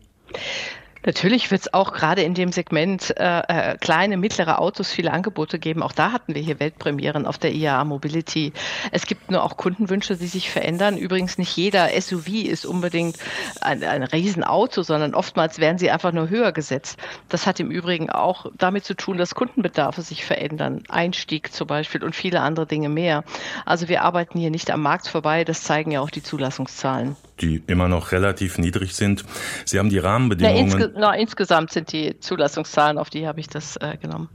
Natürlich 1.05 1.51
wird 1.51 1.63
es 1.63 1.75
auch 1.75 1.93
gerade 1.93 2.23
in 2.23 2.35
dem 2.35 2.53
Segment 2.53 3.17
äh, 3.17 3.41
äh, 3.49 3.77
kleine, 3.79 4.19
mittlere 4.19 4.59
Autos 4.59 4.93
viele 4.93 5.13
Angebote 5.13 5.59
geben. 5.59 5.83
Auch 5.83 5.93
da 5.93 6.13
hatten 6.13 6.35
wir 6.35 6.43
hier 6.43 6.61
Weltpremieren 6.61 7.27
auf 7.27 7.39
der 7.39 7.53
IAA 7.53 7.85
Mobility. 7.85 8.53
Es 8.93 9.07
gibt 9.07 9.31
nur 9.31 9.43
auch 9.43 9.57
Kundenwünsche, 9.57 10.17
die 10.17 10.27
sich 10.27 10.51
verändern. 10.51 10.99
Übrigens 10.99 11.39
nicht 11.39 11.57
jeder 11.57 11.89
SUV 11.99 12.29
ist 12.29 12.67
unbedingt 12.67 13.17
ein, 13.63 13.83
ein 13.83 14.03
Riesenauto, 14.03 14.83
sondern 14.83 15.15
oftmals 15.15 15.59
werden 15.59 15.79
sie 15.79 15.91
einfach 15.91 16.13
nur 16.13 16.29
höher 16.29 16.53
gesetzt. 16.53 16.99
Das 17.31 17.47
hat 17.47 17.61
im 17.61 17.71
Übrigen 17.71 18.11
auch 18.11 18.47
damit 18.59 18.85
zu 18.85 18.95
tun, 18.95 19.17
dass 19.17 19.35
Kundenbedarfe 19.35 20.03
sich 20.03 20.25
verändern. 20.25 20.83
Einstieg 20.89 21.53
zum 21.53 21.67
Beispiel 21.67 22.05
und 22.05 22.15
viele 22.15 22.41
andere 22.41 22.67
Dinge 22.67 22.91
mehr. 22.91 23.25
Also 23.65 23.89
wir 23.89 24.03
arbeiten 24.03 24.39
hier 24.39 24.51
nicht 24.51 24.71
am 24.71 24.83
Markt 24.83 25.09
vorbei. 25.09 25.45
Das 25.45 25.63
zeigen 25.63 25.93
ja 25.93 26.01
auch 26.01 26.11
die 26.11 26.23
Zulassungszahlen 26.23 27.17
die 27.41 27.63
immer 27.67 27.89
noch 27.89 28.13
relativ 28.13 28.59
niedrig 28.59 28.95
sind. 28.95 29.25
Sie 29.65 29.79
haben 29.79 29.91
die 29.91 29.99
Rahmenbedingungen. 29.99 30.69
Na, 30.69 30.75
insge 30.75 30.93
na, 30.97 31.15
insgesamt 31.15 31.73
sind 31.73 31.93
die 31.93 32.19
Zulassungszahlen, 32.21 32.99
auf 32.99 33.11
die 33.11 33.27
habe 33.27 33.41
ich 33.41 33.49
das 33.49 33.77
äh, 33.77 33.97
genommen. 33.97 34.29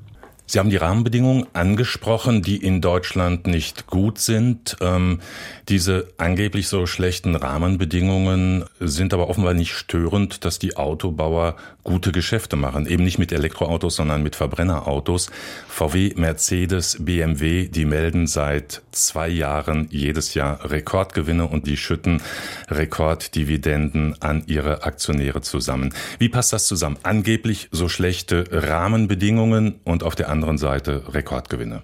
Sie 0.48 0.60
haben 0.60 0.70
die 0.70 0.78
Rahmenbedingungen 0.78 1.48
angesprochen, 1.54 2.44
die 2.44 2.58
in 2.58 2.80
Deutschland 2.80 3.48
nicht 3.48 3.88
gut 3.88 4.20
sind. 4.20 4.78
Ähm, 4.80 5.20
diese 5.70 6.08
angeblich 6.18 6.68
so 6.68 6.86
schlechten 6.86 7.36
Rahmenbedingungen 7.36 8.66
sind 8.80 9.14
aber 9.14 9.28
offenbar 9.30 9.56
nicht 9.56 9.74
störend, 9.74 10.46
dass 10.46 10.60
die 10.60 10.78
Autobauer 10.78 11.56
gute 11.84 12.12
Geschäfte 12.12 12.56
machen. 12.56 12.86
Eben 12.86 13.04
nicht 13.04 13.18
mit 13.18 13.32
Elektroautos, 13.32 13.96
sondern 13.96 14.22
mit 14.22 14.36
Verbrennerautos. 14.36 15.32
VW, 15.68 16.14
Mercedes, 16.16 16.98
BMW, 17.00 17.68
die 17.68 17.86
melden 17.86 18.28
seit 18.28 18.82
zwei 18.92 19.30
Jahren 19.30 19.88
jedes 19.90 20.36
Jahr 20.36 20.70
Rekordgewinne 20.70 21.48
und 21.48 21.66
die 21.66 21.78
schütten 21.78 22.22
Rekorddividenden 22.70 24.22
an 24.22 24.44
ihre 24.48 24.84
Aktionäre 24.84 25.42
zusammen. 25.42 25.94
Wie 26.20 26.30
passt 26.30 26.54
das 26.54 26.68
zusammen? 26.68 26.98
Angeblich 27.04 27.70
so 27.72 27.88
schlechte 27.88 28.46
Rahmenbedingungen 28.52 29.80
und 29.84 30.04
auf 30.04 30.16
der 30.16 30.30
anderen 30.36 30.58
Seite 30.58 31.04
Rekordgewinne 31.14 31.84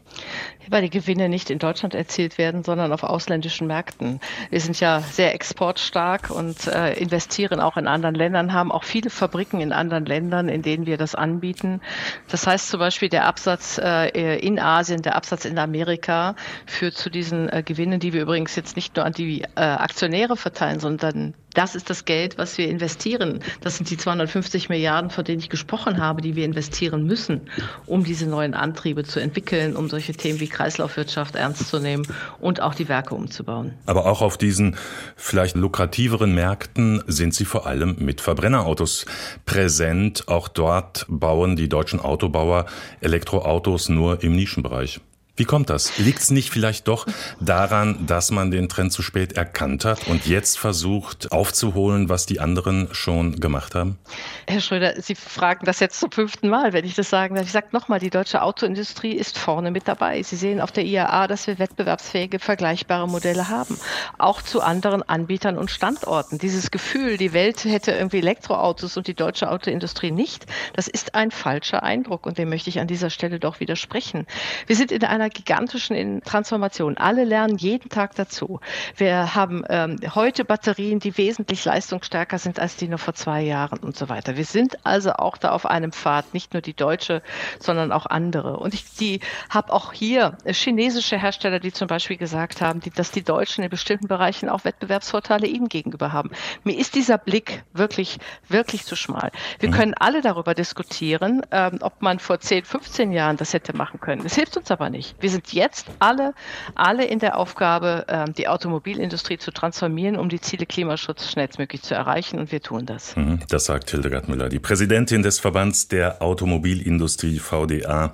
weil 0.71 0.83
die 0.83 0.89
Gewinne 0.89 1.29
nicht 1.29 1.49
in 1.49 1.59
Deutschland 1.59 1.93
erzielt 1.93 2.37
werden, 2.37 2.63
sondern 2.63 2.93
auf 2.93 3.03
ausländischen 3.03 3.67
Märkten. 3.67 4.19
Wir 4.49 4.61
sind 4.61 4.79
ja 4.79 5.01
sehr 5.01 5.33
exportstark 5.33 6.29
und 6.29 6.67
äh, 6.67 6.93
investieren 6.93 7.59
auch 7.59 7.77
in 7.77 7.87
anderen 7.87 8.15
Ländern, 8.15 8.53
haben 8.53 8.71
auch 8.71 8.83
viele 8.83 9.09
Fabriken 9.09 9.59
in 9.59 9.73
anderen 9.73 10.05
Ländern, 10.05 10.49
in 10.49 10.61
denen 10.61 10.85
wir 10.85 10.97
das 10.97 11.13
anbieten. 11.13 11.81
Das 12.29 12.47
heißt 12.47 12.69
zum 12.69 12.79
Beispiel 12.79 13.09
der 13.09 13.25
Absatz 13.25 13.77
äh, 13.77 14.37
in 14.39 14.59
Asien, 14.59 15.01
der 15.01 15.15
Absatz 15.15 15.45
in 15.45 15.57
Amerika 15.57 16.35
führt 16.65 16.95
zu 16.95 17.09
diesen 17.09 17.49
äh, 17.49 17.63
Gewinnen, 17.63 17.99
die 17.99 18.13
wir 18.13 18.21
übrigens 18.21 18.55
jetzt 18.55 18.75
nicht 18.75 18.95
nur 18.95 19.05
an 19.05 19.13
die 19.13 19.41
äh, 19.41 19.47
Aktionäre 19.55 20.37
verteilen, 20.37 20.79
sondern 20.79 21.33
das 21.53 21.75
ist 21.75 21.89
das 21.89 22.05
Geld, 22.05 22.37
was 22.37 22.57
wir 22.57 22.67
investieren. 22.67 23.39
Das 23.61 23.77
sind 23.77 23.89
die 23.89 23.97
250 23.97 24.69
Milliarden, 24.69 25.09
von 25.09 25.23
denen 25.23 25.39
ich 25.39 25.49
gesprochen 25.49 26.01
habe, 26.01 26.21
die 26.21 26.35
wir 26.35 26.45
investieren 26.45 27.05
müssen, 27.05 27.41
um 27.85 28.03
diese 28.03 28.25
neuen 28.27 28.53
Antriebe 28.53 29.03
zu 29.03 29.19
entwickeln, 29.19 29.75
um 29.75 29.89
solche 29.89 30.13
Themen 30.13 30.39
wie 30.39 30.47
Kreislaufwirtschaft 30.47 31.35
ernst 31.35 31.67
zu 31.67 31.79
nehmen 31.79 32.07
und 32.39 32.61
auch 32.61 32.75
die 32.75 32.87
Werke 32.87 33.15
umzubauen. 33.15 33.73
Aber 33.85 34.05
auch 34.05 34.21
auf 34.21 34.37
diesen 34.37 34.75
vielleicht 35.15 35.55
lukrativeren 35.55 36.33
Märkten 36.33 37.03
sind 37.07 37.33
Sie 37.33 37.45
vor 37.45 37.67
allem 37.67 37.97
mit 37.99 38.21
Verbrennerautos 38.21 39.05
präsent. 39.45 40.27
Auch 40.27 40.47
dort 40.47 41.05
bauen 41.09 41.55
die 41.55 41.69
deutschen 41.69 41.99
Autobauer 41.99 42.65
Elektroautos 43.01 43.89
nur 43.89 44.23
im 44.23 44.35
Nischenbereich. 44.35 45.01
Wie 45.41 45.45
kommt 45.45 45.71
das? 45.71 45.97
Liegt 45.97 46.19
es 46.19 46.29
nicht 46.29 46.51
vielleicht 46.51 46.87
doch 46.87 47.07
daran, 47.39 48.05
dass 48.05 48.29
man 48.29 48.51
den 48.51 48.69
Trend 48.69 48.93
zu 48.93 49.01
spät 49.01 49.33
erkannt 49.33 49.85
hat 49.85 50.07
und 50.07 50.27
jetzt 50.27 50.59
versucht 50.59 51.31
aufzuholen, 51.31 52.09
was 52.09 52.27
die 52.27 52.39
anderen 52.39 52.89
schon 52.91 53.39
gemacht 53.39 53.73
haben? 53.73 53.97
Herr 54.45 54.61
Schröder, 54.61 55.01
Sie 55.01 55.15
fragen 55.15 55.65
das 55.65 55.79
jetzt 55.79 55.99
zum 55.99 56.11
fünften 56.11 56.47
Mal, 56.47 56.73
wenn 56.73 56.85
ich 56.85 56.93
das 56.93 57.09
sagen 57.09 57.33
darf. 57.33 57.45
Ich 57.45 57.51
sage 57.51 57.69
nochmal, 57.71 57.97
die 57.97 58.11
deutsche 58.11 58.43
Autoindustrie 58.43 59.13
ist 59.13 59.39
vorne 59.39 59.71
mit 59.71 59.87
dabei. 59.87 60.21
Sie 60.21 60.35
sehen 60.35 60.61
auf 60.61 60.71
der 60.71 60.85
IAA, 60.85 61.27
dass 61.27 61.47
wir 61.47 61.57
wettbewerbsfähige, 61.57 62.37
vergleichbare 62.37 63.07
Modelle 63.07 63.49
haben. 63.49 63.79
Auch 64.19 64.43
zu 64.43 64.61
anderen 64.61 65.01
Anbietern 65.01 65.57
und 65.57 65.71
Standorten. 65.71 66.37
Dieses 66.37 66.69
Gefühl, 66.69 67.17
die 67.17 67.33
Welt 67.33 67.65
hätte 67.65 67.93
irgendwie 67.93 68.19
Elektroautos 68.19 68.95
und 68.95 69.07
die 69.07 69.15
deutsche 69.15 69.49
Autoindustrie 69.49 70.11
nicht, 70.11 70.45
das 70.73 70.87
ist 70.87 71.15
ein 71.15 71.31
falscher 71.31 71.81
Eindruck 71.81 72.27
und 72.27 72.37
dem 72.37 72.49
möchte 72.49 72.69
ich 72.69 72.79
an 72.79 72.85
dieser 72.85 73.09
Stelle 73.09 73.39
doch 73.39 73.59
widersprechen. 73.59 74.27
Wir 74.67 74.75
sind 74.75 74.91
in 74.91 75.03
einer 75.03 75.30
gigantischen 75.31 76.21
Transformation. 76.23 76.97
Alle 76.97 77.23
lernen 77.23 77.57
jeden 77.57 77.89
Tag 77.89 78.15
dazu. 78.15 78.59
Wir 78.95 79.35
haben 79.35 79.63
ähm, 79.69 79.97
heute 80.13 80.45
Batterien, 80.45 80.99
die 80.99 81.17
wesentlich 81.17 81.65
leistungsstärker 81.65 82.37
sind 82.37 82.59
als 82.59 82.75
die 82.75 82.87
noch 82.87 82.99
vor 82.99 83.13
zwei 83.13 83.41
Jahren 83.41 83.79
und 83.79 83.97
so 83.97 84.09
weiter. 84.09 84.37
Wir 84.37 84.45
sind 84.45 84.85
also 84.85 85.13
auch 85.13 85.37
da 85.37 85.51
auf 85.51 85.65
einem 85.65 85.91
Pfad, 85.91 86.33
nicht 86.33 86.53
nur 86.53 86.61
die 86.61 86.73
deutsche, 86.73 87.21
sondern 87.59 87.91
auch 87.91 88.05
andere. 88.05 88.57
Und 88.57 88.73
ich 88.73 88.91
die 88.95 89.19
habe 89.49 89.73
auch 89.73 89.93
hier 89.93 90.37
chinesische 90.45 91.17
Hersteller, 91.17 91.59
die 91.59 91.71
zum 91.71 91.87
Beispiel 91.87 92.17
gesagt 92.17 92.61
haben, 92.61 92.79
die, 92.79 92.89
dass 92.89 93.11
die 93.11 93.23
Deutschen 93.23 93.63
in 93.63 93.69
bestimmten 93.69 94.07
Bereichen 94.07 94.49
auch 94.49 94.63
Wettbewerbsvorteile 94.63 95.47
ihnen 95.47 95.67
gegenüber 95.67 96.11
haben. 96.11 96.31
Mir 96.63 96.77
ist 96.77 96.95
dieser 96.95 97.17
Blick 97.17 97.63
wirklich, 97.73 98.17
wirklich 98.47 98.85
zu 98.85 98.95
schmal. 98.95 99.31
Wir 99.59 99.69
mhm. 99.69 99.73
können 99.73 99.93
alle 99.95 100.21
darüber 100.21 100.53
diskutieren, 100.53 101.41
ähm, 101.51 101.79
ob 101.81 102.01
man 102.01 102.19
vor 102.19 102.39
10, 102.39 102.65
15 102.65 103.11
Jahren 103.11 103.37
das 103.37 103.53
hätte 103.53 103.75
machen 103.75 103.99
können. 103.99 104.23
Das 104.23 104.35
hilft 104.35 104.57
uns 104.57 104.71
aber 104.71 104.89
nicht. 104.89 105.20
Wir 105.21 105.29
sind 105.29 105.53
jetzt 105.53 105.87
alle, 105.99 106.33
alle 106.75 107.05
in 107.05 107.19
der 107.19 107.37
Aufgabe, 107.37 108.05
ähm, 108.07 108.33
die 108.33 108.47
Automobilindustrie 108.47 109.37
zu 109.37 109.51
transformieren, 109.51 110.17
um 110.17 110.29
die 110.29 110.41
Ziele 110.41 110.65
Klimaschutz 110.65 111.31
schnellstmöglich 111.31 111.81
zu 111.81 111.93
erreichen. 111.93 112.39
Und 112.39 112.51
wir 112.51 112.61
tun 112.61 112.85
das. 112.85 113.15
Mhm, 113.15 113.39
das 113.47 113.65
sagt 113.65 113.91
Hildegard 113.91 114.27
Müller, 114.27 114.49
die 114.49 114.59
Präsidentin 114.59 115.23
des 115.23 115.39
Verbands 115.39 115.87
der 115.87 116.21
Automobilindustrie 116.21 117.39
VDA 117.39 118.13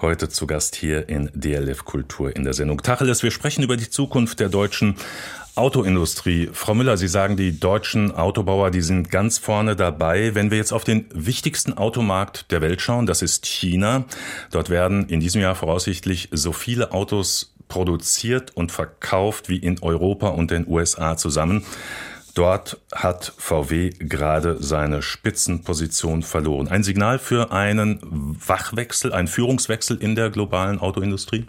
heute 0.00 0.28
zu 0.28 0.46
Gast 0.46 0.76
hier 0.76 1.08
in 1.08 1.30
DLF 1.34 1.84
Kultur 1.84 2.34
in 2.34 2.44
der 2.44 2.54
Sendung 2.54 2.82
Tacheles. 2.82 3.22
Wir 3.22 3.30
sprechen 3.30 3.62
über 3.62 3.76
die 3.76 3.90
Zukunft 3.90 4.40
der 4.40 4.48
deutschen 4.48 4.96
Autoindustrie. 5.58 6.48
Frau 6.52 6.74
Müller, 6.74 6.96
Sie 6.96 7.08
sagen, 7.08 7.36
die 7.36 7.58
deutschen 7.58 8.14
Autobauer, 8.14 8.70
die 8.70 8.80
sind 8.80 9.10
ganz 9.10 9.38
vorne 9.38 9.76
dabei. 9.76 10.34
Wenn 10.34 10.50
wir 10.50 10.58
jetzt 10.58 10.72
auf 10.72 10.84
den 10.84 11.06
wichtigsten 11.12 11.72
Automarkt 11.74 12.50
der 12.50 12.60
Welt 12.62 12.80
schauen, 12.80 13.06
das 13.06 13.22
ist 13.22 13.44
China. 13.44 14.04
Dort 14.50 14.70
werden 14.70 15.08
in 15.08 15.20
diesem 15.20 15.42
Jahr 15.42 15.56
voraussichtlich 15.56 16.28
so 16.32 16.52
viele 16.52 16.92
Autos 16.92 17.54
produziert 17.66 18.56
und 18.56 18.72
verkauft 18.72 19.48
wie 19.48 19.58
in 19.58 19.82
Europa 19.82 20.28
und 20.28 20.50
den 20.50 20.66
USA 20.66 21.16
zusammen. 21.16 21.64
Dort 22.34 22.80
hat 22.94 23.32
VW 23.36 23.90
gerade 23.98 24.62
seine 24.62 25.02
Spitzenposition 25.02 26.22
verloren. 26.22 26.68
Ein 26.68 26.84
Signal 26.84 27.18
für 27.18 27.50
einen 27.50 27.98
Wachwechsel, 28.46 29.12
einen 29.12 29.26
Führungswechsel 29.26 29.96
in 29.96 30.14
der 30.14 30.30
globalen 30.30 30.78
Autoindustrie? 30.78 31.46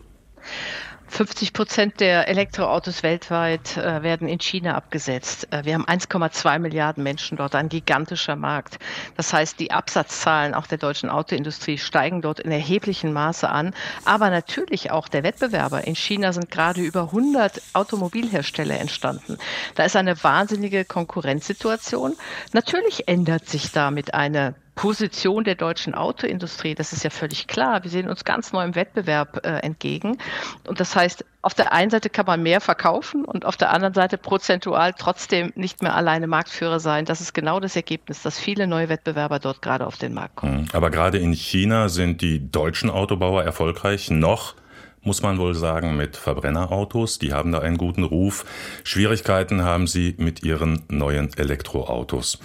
50 1.09 1.53
Prozent 1.53 1.99
der 1.99 2.27
Elektroautos 2.27 3.03
weltweit 3.03 3.77
äh, 3.77 4.03
werden 4.03 4.27
in 4.27 4.39
China 4.39 4.75
abgesetzt. 4.75 5.51
Äh, 5.51 5.65
wir 5.65 5.73
haben 5.73 5.85
1,2 5.85 6.59
Milliarden 6.59 7.03
Menschen 7.03 7.37
dort, 7.37 7.55
ein 7.55 7.67
gigantischer 7.67 8.35
Markt. 8.35 8.77
Das 9.17 9.33
heißt, 9.33 9.59
die 9.59 9.71
Absatzzahlen 9.71 10.53
auch 10.53 10.67
der 10.67 10.77
deutschen 10.77 11.09
Autoindustrie 11.09 11.77
steigen 11.77 12.21
dort 12.21 12.39
in 12.39 12.51
erheblichem 12.51 13.11
Maße 13.11 13.49
an. 13.49 13.73
Aber 14.05 14.29
natürlich 14.29 14.91
auch 14.91 15.07
der 15.07 15.23
Wettbewerber. 15.23 15.85
In 15.85 15.95
China 15.95 16.31
sind 16.31 16.51
gerade 16.51 16.81
über 16.81 17.03
100 17.03 17.61
Automobilhersteller 17.73 18.79
entstanden. 18.79 19.37
Da 19.75 19.83
ist 19.85 19.95
eine 19.95 20.23
wahnsinnige 20.23 20.85
Konkurrenzsituation. 20.85 22.15
Natürlich 22.53 23.07
ändert 23.07 23.49
sich 23.49 23.71
damit 23.71 24.13
eine 24.13 24.53
Position 24.79 25.43
der 25.43 25.55
deutschen 25.55 25.93
Autoindustrie, 25.93 26.73
das 26.73 26.93
ist 26.93 27.03
ja 27.03 27.09
völlig 27.09 27.47
klar. 27.47 27.83
Wir 27.83 27.91
sehen 27.91 28.07
uns 28.07 28.23
ganz 28.23 28.53
neuem 28.53 28.75
Wettbewerb 28.75 29.45
äh, 29.45 29.57
entgegen. 29.57 30.17
Und 30.65 30.79
das 30.79 30.95
heißt, 30.95 31.25
auf 31.41 31.53
der 31.53 31.73
einen 31.73 31.91
Seite 31.91 32.09
kann 32.09 32.25
man 32.25 32.41
mehr 32.41 32.61
verkaufen 32.61 33.25
und 33.25 33.43
auf 33.43 33.57
der 33.57 33.71
anderen 33.71 33.93
Seite 33.93 34.17
prozentual 34.17 34.93
trotzdem 34.97 35.51
nicht 35.55 35.81
mehr 35.83 35.95
alleine 35.95 36.27
Marktführer 36.27 36.79
sein. 36.79 37.03
Das 37.03 37.19
ist 37.19 37.33
genau 37.33 37.59
das 37.59 37.75
Ergebnis, 37.75 38.21
dass 38.21 38.39
viele 38.39 38.67
neue 38.67 38.87
Wettbewerber 38.87 39.39
dort 39.39 39.61
gerade 39.61 39.85
auf 39.85 39.97
den 39.97 40.13
Markt 40.13 40.37
kommen. 40.37 40.59
Hm, 40.59 40.67
aber 40.71 40.91
gerade 40.91 41.17
in 41.17 41.33
China 41.33 41.89
sind 41.89 42.21
die 42.21 42.49
deutschen 42.49 42.89
Autobauer 42.89 43.43
erfolgreich 43.43 44.09
noch 44.09 44.55
muss 45.01 45.21
man 45.21 45.39
wohl 45.39 45.55
sagen, 45.55 45.95
mit 45.95 46.17
Verbrennerautos. 46.17 47.19
Die 47.19 47.31
haben 47.31 47.53
da 47.53 47.59
einen 47.59 47.77
guten 47.77 48.03
Ruf. 48.03 48.45
Schwierigkeiten 48.83 49.63
haben 49.63 49.87
sie 49.87 50.13
mit 50.17 50.43
ihren 50.43 50.83
neuen 50.89 51.33
Elektroautos 51.37 52.37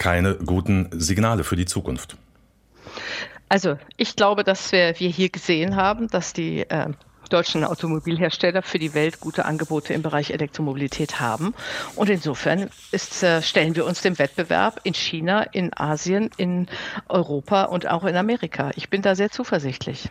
keine 0.00 0.34
guten 0.34 0.88
Signale 0.92 1.44
für 1.44 1.54
die 1.54 1.66
Zukunft. 1.66 2.16
Also 3.48 3.78
ich 3.96 4.16
glaube, 4.16 4.42
dass 4.42 4.72
wir, 4.72 4.98
wir 4.98 5.08
hier 5.08 5.28
gesehen 5.28 5.76
haben, 5.76 6.08
dass 6.08 6.32
die 6.32 6.60
äh, 6.68 6.88
deutschen 7.28 7.64
Automobilhersteller 7.64 8.62
für 8.62 8.78
die 8.78 8.94
Welt 8.94 9.20
gute 9.20 9.44
Angebote 9.44 9.92
im 9.92 10.02
Bereich 10.02 10.30
Elektromobilität 10.30 11.20
haben. 11.20 11.54
Und 11.96 12.10
insofern 12.10 12.70
ist, 12.90 13.22
äh, 13.22 13.42
stellen 13.42 13.76
wir 13.76 13.84
uns 13.84 14.00
dem 14.00 14.18
Wettbewerb 14.18 14.80
in 14.84 14.94
China, 14.94 15.42
in 15.42 15.72
Asien, 15.76 16.30
in 16.36 16.66
Europa 17.08 17.64
und 17.64 17.86
auch 17.88 18.04
in 18.04 18.16
Amerika. 18.16 18.70
Ich 18.76 18.88
bin 18.88 19.02
da 19.02 19.14
sehr 19.14 19.30
zuversichtlich. 19.30 20.10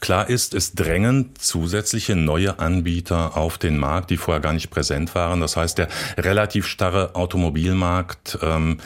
Klar 0.00 0.28
ist, 0.28 0.54
es 0.54 0.74
drängen 0.74 1.30
zusätzliche 1.38 2.16
neue 2.16 2.58
Anbieter 2.58 3.36
auf 3.36 3.58
den 3.58 3.78
Markt, 3.78 4.10
die 4.10 4.16
vorher 4.16 4.40
gar 4.40 4.52
nicht 4.52 4.70
präsent 4.70 5.14
waren. 5.14 5.40
Das 5.40 5.56
heißt, 5.56 5.78
der 5.78 5.88
relativ 6.16 6.66
starre 6.66 7.14
Automobilmarkt, 7.14 8.38
ähm, 8.42 8.78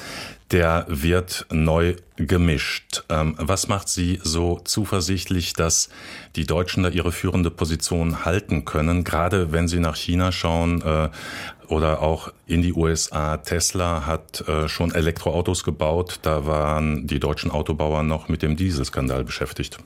der 0.50 0.86
wird 0.88 1.46
neu 1.50 1.96
gemischt. 2.16 3.04
Ähm, 3.08 3.34
was 3.38 3.68
macht 3.68 3.88
Sie 3.88 4.18
so 4.22 4.60
zuversichtlich, 4.64 5.52
dass 5.52 5.90
die 6.36 6.46
Deutschen 6.46 6.82
da 6.82 6.88
ihre 6.88 7.12
führende 7.12 7.50
Position 7.50 8.24
halten 8.24 8.64
können, 8.64 9.04
gerade 9.04 9.52
wenn 9.52 9.68
Sie 9.68 9.80
nach 9.80 9.96
China 9.96 10.32
schauen 10.32 10.82
äh, 10.82 11.10
oder 11.68 12.00
auch 12.00 12.32
in 12.46 12.62
die 12.62 12.72
USA? 12.72 13.36
Tesla 13.36 14.06
hat 14.06 14.48
äh, 14.48 14.68
schon 14.68 14.94
Elektroautos 14.94 15.64
gebaut, 15.64 16.20
da 16.22 16.46
waren 16.46 17.06
die 17.06 17.20
deutschen 17.20 17.50
Autobauer 17.50 18.02
noch 18.02 18.28
mit 18.28 18.42
dem 18.42 18.56
Dieselskandal 18.56 19.24
beschäftigt. 19.24 19.78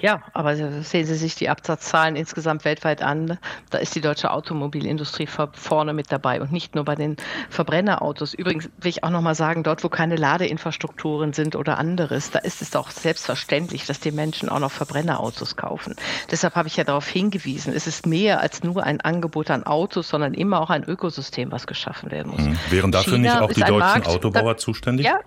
Ja, 0.00 0.22
aber 0.32 0.56
sehen 0.56 1.04
Sie 1.06 1.14
sich 1.14 1.34
die 1.34 1.48
Absatzzahlen 1.48 2.16
insgesamt 2.16 2.64
weltweit 2.64 3.02
an. 3.02 3.38
Da 3.70 3.78
ist 3.78 3.94
die 3.94 4.00
deutsche 4.00 4.30
Automobilindustrie 4.30 5.26
vorne 5.26 5.92
mit 5.92 6.10
dabei 6.10 6.40
und 6.40 6.52
nicht 6.52 6.74
nur 6.74 6.84
bei 6.84 6.94
den 6.94 7.16
Verbrennerautos. 7.50 8.34
Übrigens 8.34 8.70
will 8.80 8.90
ich 8.90 9.04
auch 9.04 9.10
noch 9.10 9.20
mal 9.20 9.34
sagen, 9.34 9.62
dort, 9.62 9.84
wo 9.84 9.88
keine 9.88 10.16
Ladeinfrastrukturen 10.16 11.32
sind 11.32 11.56
oder 11.56 11.78
anderes, 11.78 12.30
da 12.30 12.38
ist 12.38 12.62
es 12.62 12.70
doch 12.70 12.90
selbstverständlich, 12.90 13.86
dass 13.86 14.00
die 14.00 14.12
Menschen 14.12 14.48
auch 14.48 14.58
noch 14.58 14.72
Verbrennerautos 14.72 15.56
kaufen. 15.56 15.94
Deshalb 16.30 16.54
habe 16.56 16.68
ich 16.68 16.76
ja 16.76 16.84
darauf 16.84 17.06
hingewiesen, 17.06 17.72
es 17.74 17.86
ist 17.86 18.06
mehr 18.06 18.40
als 18.40 18.62
nur 18.62 18.82
ein 18.82 19.00
Angebot 19.00 19.50
an 19.50 19.64
Autos, 19.64 20.08
sondern 20.08 20.34
immer 20.34 20.60
auch 20.60 20.70
ein 20.70 20.84
Ökosystem, 20.84 21.52
was 21.52 21.66
geschaffen 21.66 22.10
werden 22.10 22.32
muss. 22.32 22.42
Mhm. 22.42 22.58
Wären 22.70 22.92
dafür 22.92 23.14
China 23.14 23.34
nicht 23.34 23.42
auch 23.42 23.52
die 23.52 23.60
deutschen 23.60 23.78
Markt, 23.78 24.08
Autobauer 24.08 24.54
da, 24.54 24.56
zuständig? 24.56 25.06
Ja, 25.06 25.20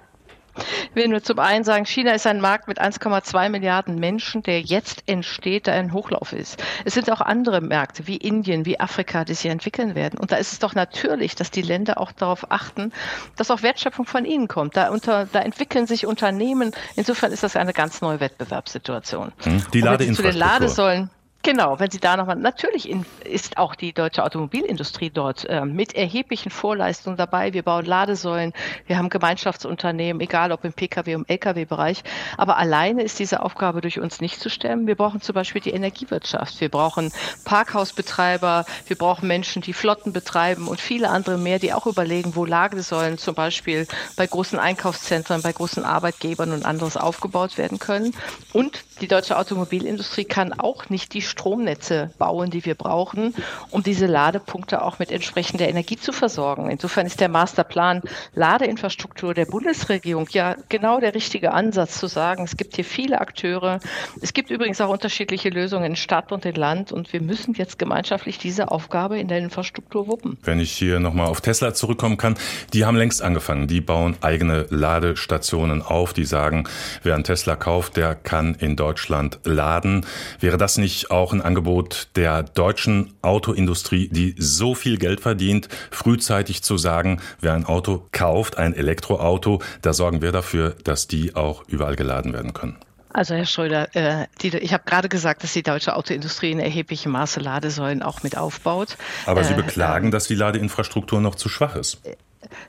ich 0.57 0.95
will 0.95 1.07
nur 1.07 1.23
zum 1.23 1.39
einen 1.39 1.63
sagen, 1.63 1.85
China 1.85 2.13
ist 2.13 2.27
ein 2.27 2.41
Markt 2.41 2.67
mit 2.67 2.81
1,2 2.81 3.49
Milliarden 3.49 3.95
Menschen, 3.99 4.43
der 4.43 4.61
jetzt 4.61 5.03
entsteht, 5.07 5.67
der 5.67 5.75
ein 5.75 5.93
Hochlauf 5.93 6.33
ist. 6.33 6.61
Es 6.85 6.93
sind 6.93 7.11
auch 7.11 7.21
andere 7.21 7.61
Märkte 7.61 8.07
wie 8.07 8.17
Indien, 8.17 8.65
wie 8.65 8.79
Afrika, 8.79 9.25
die 9.25 9.33
sich 9.33 9.51
entwickeln 9.51 9.95
werden. 9.95 10.19
Und 10.19 10.31
da 10.31 10.37
ist 10.37 10.53
es 10.53 10.59
doch 10.59 10.75
natürlich, 10.75 11.35
dass 11.35 11.51
die 11.51 11.61
Länder 11.61 11.99
auch 11.99 12.11
darauf 12.11 12.51
achten, 12.51 12.91
dass 13.35 13.51
auch 13.51 13.61
Wertschöpfung 13.61 14.05
von 14.05 14.25
ihnen 14.25 14.47
kommt. 14.47 14.77
Da, 14.77 14.89
unter, 14.89 15.25
da 15.25 15.39
entwickeln 15.39 15.87
sich 15.87 16.05
Unternehmen. 16.05 16.71
Insofern 16.95 17.31
ist 17.31 17.43
das 17.43 17.55
eine 17.55 17.73
ganz 17.73 18.01
neue 18.01 18.19
Wettbewerbssituation. 18.19 19.31
Hm, 19.43 19.65
die 19.73 19.81
Ladeinfrastruktur. 19.81 20.15
Zu 20.15 20.23
den 20.23 20.39
Ladesäulen 20.39 21.09
Genau, 21.45 21.79
wenn 21.79 21.91
Sie 21.91 21.99
da 21.99 22.17
nochmal, 22.17 22.37
natürlich 22.37 22.91
ist 23.23 23.59
auch 23.59 23.75
die 23.75 23.93
deutsche 23.93 24.23
Automobilindustrie 24.23 25.11
dort 25.11 25.45
äh, 25.45 25.63
mit 25.63 25.93
erheblichen 25.93 26.49
Vorleistungen 26.49 27.17
dabei. 27.17 27.53
Wir 27.53 27.61
bauen 27.61 27.85
Ladesäulen, 27.85 28.51
wir 28.87 28.97
haben 28.97 29.09
Gemeinschaftsunternehmen, 29.09 30.21
egal 30.21 30.51
ob 30.51 30.65
im 30.65 30.73
Pkw- 30.73 31.13
und 31.13 31.29
Lkw-Bereich. 31.29 32.03
Aber 32.37 32.57
alleine 32.57 33.03
ist 33.03 33.19
diese 33.19 33.43
Aufgabe 33.43 33.81
durch 33.81 33.99
uns 33.99 34.21
nicht 34.21 34.39
zu 34.39 34.49
stemmen. 34.49 34.87
Wir 34.87 34.95
brauchen 34.95 35.21
zum 35.21 35.35
Beispiel 35.35 35.61
die 35.61 35.69
Energiewirtschaft. 35.69 36.59
Wir 36.61 36.69
brauchen 36.69 37.11
Parkhausbetreiber, 37.43 38.65
wir 38.87 38.97
brauchen 38.97 39.27
Menschen, 39.27 39.61
die 39.61 39.73
Flotten 39.73 40.13
betreiben 40.13 40.67
und 40.67 40.81
viele 40.81 41.09
andere 41.09 41.37
mehr, 41.37 41.59
die 41.59 41.73
auch 41.73 41.85
überlegen, 41.85 42.35
wo 42.35 42.45
Ladesäulen 42.45 43.19
zum 43.19 43.35
Beispiel 43.35 43.85
bei 44.15 44.25
großen 44.25 44.57
Einkaufszentren, 44.57 45.43
bei 45.43 45.51
großen 45.51 45.85
Arbeitgebern 45.85 46.53
und 46.53 46.65
anderes 46.65 46.97
aufgebaut 46.97 47.59
werden 47.59 47.77
können. 47.77 48.15
Und 48.51 48.83
die 48.99 49.07
deutsche 49.07 49.37
Automobilindustrie 49.37 50.25
kann 50.25 50.51
auch 50.51 50.89
nicht 50.89 51.13
die 51.13 51.21
Stromnetze 51.35 52.11
bauen, 52.17 52.49
die 52.49 52.63
wir 52.65 52.75
brauchen, 52.75 53.35
um 53.69 53.83
diese 53.83 54.05
Ladepunkte 54.05 54.81
auch 54.81 54.99
mit 54.99 55.11
entsprechender 55.11 55.67
Energie 55.67 55.97
zu 55.97 56.13
versorgen. 56.13 56.71
Insofern 56.71 57.05
ist 57.05 57.19
der 57.19 57.27
Masterplan 57.27 58.01
Ladeinfrastruktur 58.35 59.33
der 59.33 59.45
Bundesregierung 59.45 60.27
ja 60.31 60.55
genau 60.69 61.01
der 61.01 61.13
richtige 61.13 61.51
Ansatz 61.51 61.99
zu 61.99 62.07
sagen, 62.07 62.45
es 62.45 62.55
gibt 62.55 62.75
hier 62.77 62.85
viele 62.85 63.19
Akteure. 63.19 63.79
Es 64.21 64.33
gibt 64.33 64.49
übrigens 64.49 64.79
auch 64.79 64.89
unterschiedliche 64.89 65.49
Lösungen 65.49 65.85
in 65.85 65.95
Stadt 65.97 66.31
und 66.31 66.45
in 66.45 66.55
Land 66.55 66.93
und 66.93 67.11
wir 67.11 67.21
müssen 67.21 67.53
jetzt 67.55 67.77
gemeinschaftlich 67.77 68.37
diese 68.37 68.71
Aufgabe 68.71 69.19
in 69.19 69.27
der 69.27 69.39
Infrastruktur 69.39 70.07
wuppen. 70.07 70.37
Wenn 70.43 70.61
ich 70.61 70.71
hier 70.71 71.01
nochmal 71.01 71.27
auf 71.27 71.41
Tesla 71.41 71.73
zurückkommen 71.73 72.15
kann, 72.15 72.35
die 72.73 72.85
haben 72.85 72.95
längst 72.95 73.21
angefangen. 73.21 73.67
Die 73.67 73.81
bauen 73.81 74.15
eigene 74.21 74.67
Ladestationen 74.69 75.81
auf. 75.81 76.13
Die 76.13 76.23
sagen, 76.23 76.63
wer 77.03 77.15
einen 77.15 77.25
Tesla 77.25 77.57
kauft, 77.57 77.97
der 77.97 78.15
kann 78.15 78.55
in 78.55 78.77
Deutschland 78.77 79.39
laden. 79.43 80.05
Wäre 80.39 80.57
das 80.57 80.77
nicht 80.77 81.11
auch 81.11 81.24
auch 81.25 81.33
ein 81.33 81.41
Angebot 81.41 82.09
der 82.15 82.43
deutschen 82.43 83.15
Autoindustrie, 83.23 84.09
die 84.09 84.35
so 84.37 84.75
viel 84.75 84.99
Geld 84.99 85.21
verdient, 85.21 85.69
frühzeitig 85.89 86.61
zu 86.61 86.77
sagen, 86.77 87.19
wer 87.41 87.53
ein 87.53 87.65
Auto 87.65 88.05
kauft, 88.11 88.59
ein 88.59 88.75
Elektroauto, 88.75 89.59
da 89.81 89.93
sorgen 89.93 90.21
wir 90.21 90.31
dafür, 90.31 90.75
dass 90.83 91.07
die 91.07 91.35
auch 91.35 91.63
überall 91.67 91.95
geladen 91.95 92.31
werden 92.31 92.53
können. 92.53 92.77
Also 93.11 93.33
Herr 93.33 93.45
Schröder, 93.45 93.95
äh, 93.95 94.27
ich 94.43 94.73
habe 94.73 94.83
gerade 94.85 95.09
gesagt, 95.09 95.41
dass 95.41 95.53
die 95.53 95.63
deutsche 95.63 95.95
Autoindustrie 95.95 96.51
in 96.51 96.59
erheblichem 96.59 97.11
Maße 97.13 97.39
Ladesäulen 97.39 98.03
auch 98.03 98.21
mit 98.21 98.37
aufbaut. 98.37 98.97
Aber 99.25 99.43
Sie 99.43 99.53
äh, 99.53 99.55
beklagen, 99.55 100.09
äh, 100.09 100.11
dass 100.11 100.27
die 100.27 100.35
Ladeinfrastruktur 100.35 101.21
noch 101.21 101.33
zu 101.33 101.49
schwach 101.49 101.75
ist. 101.75 102.01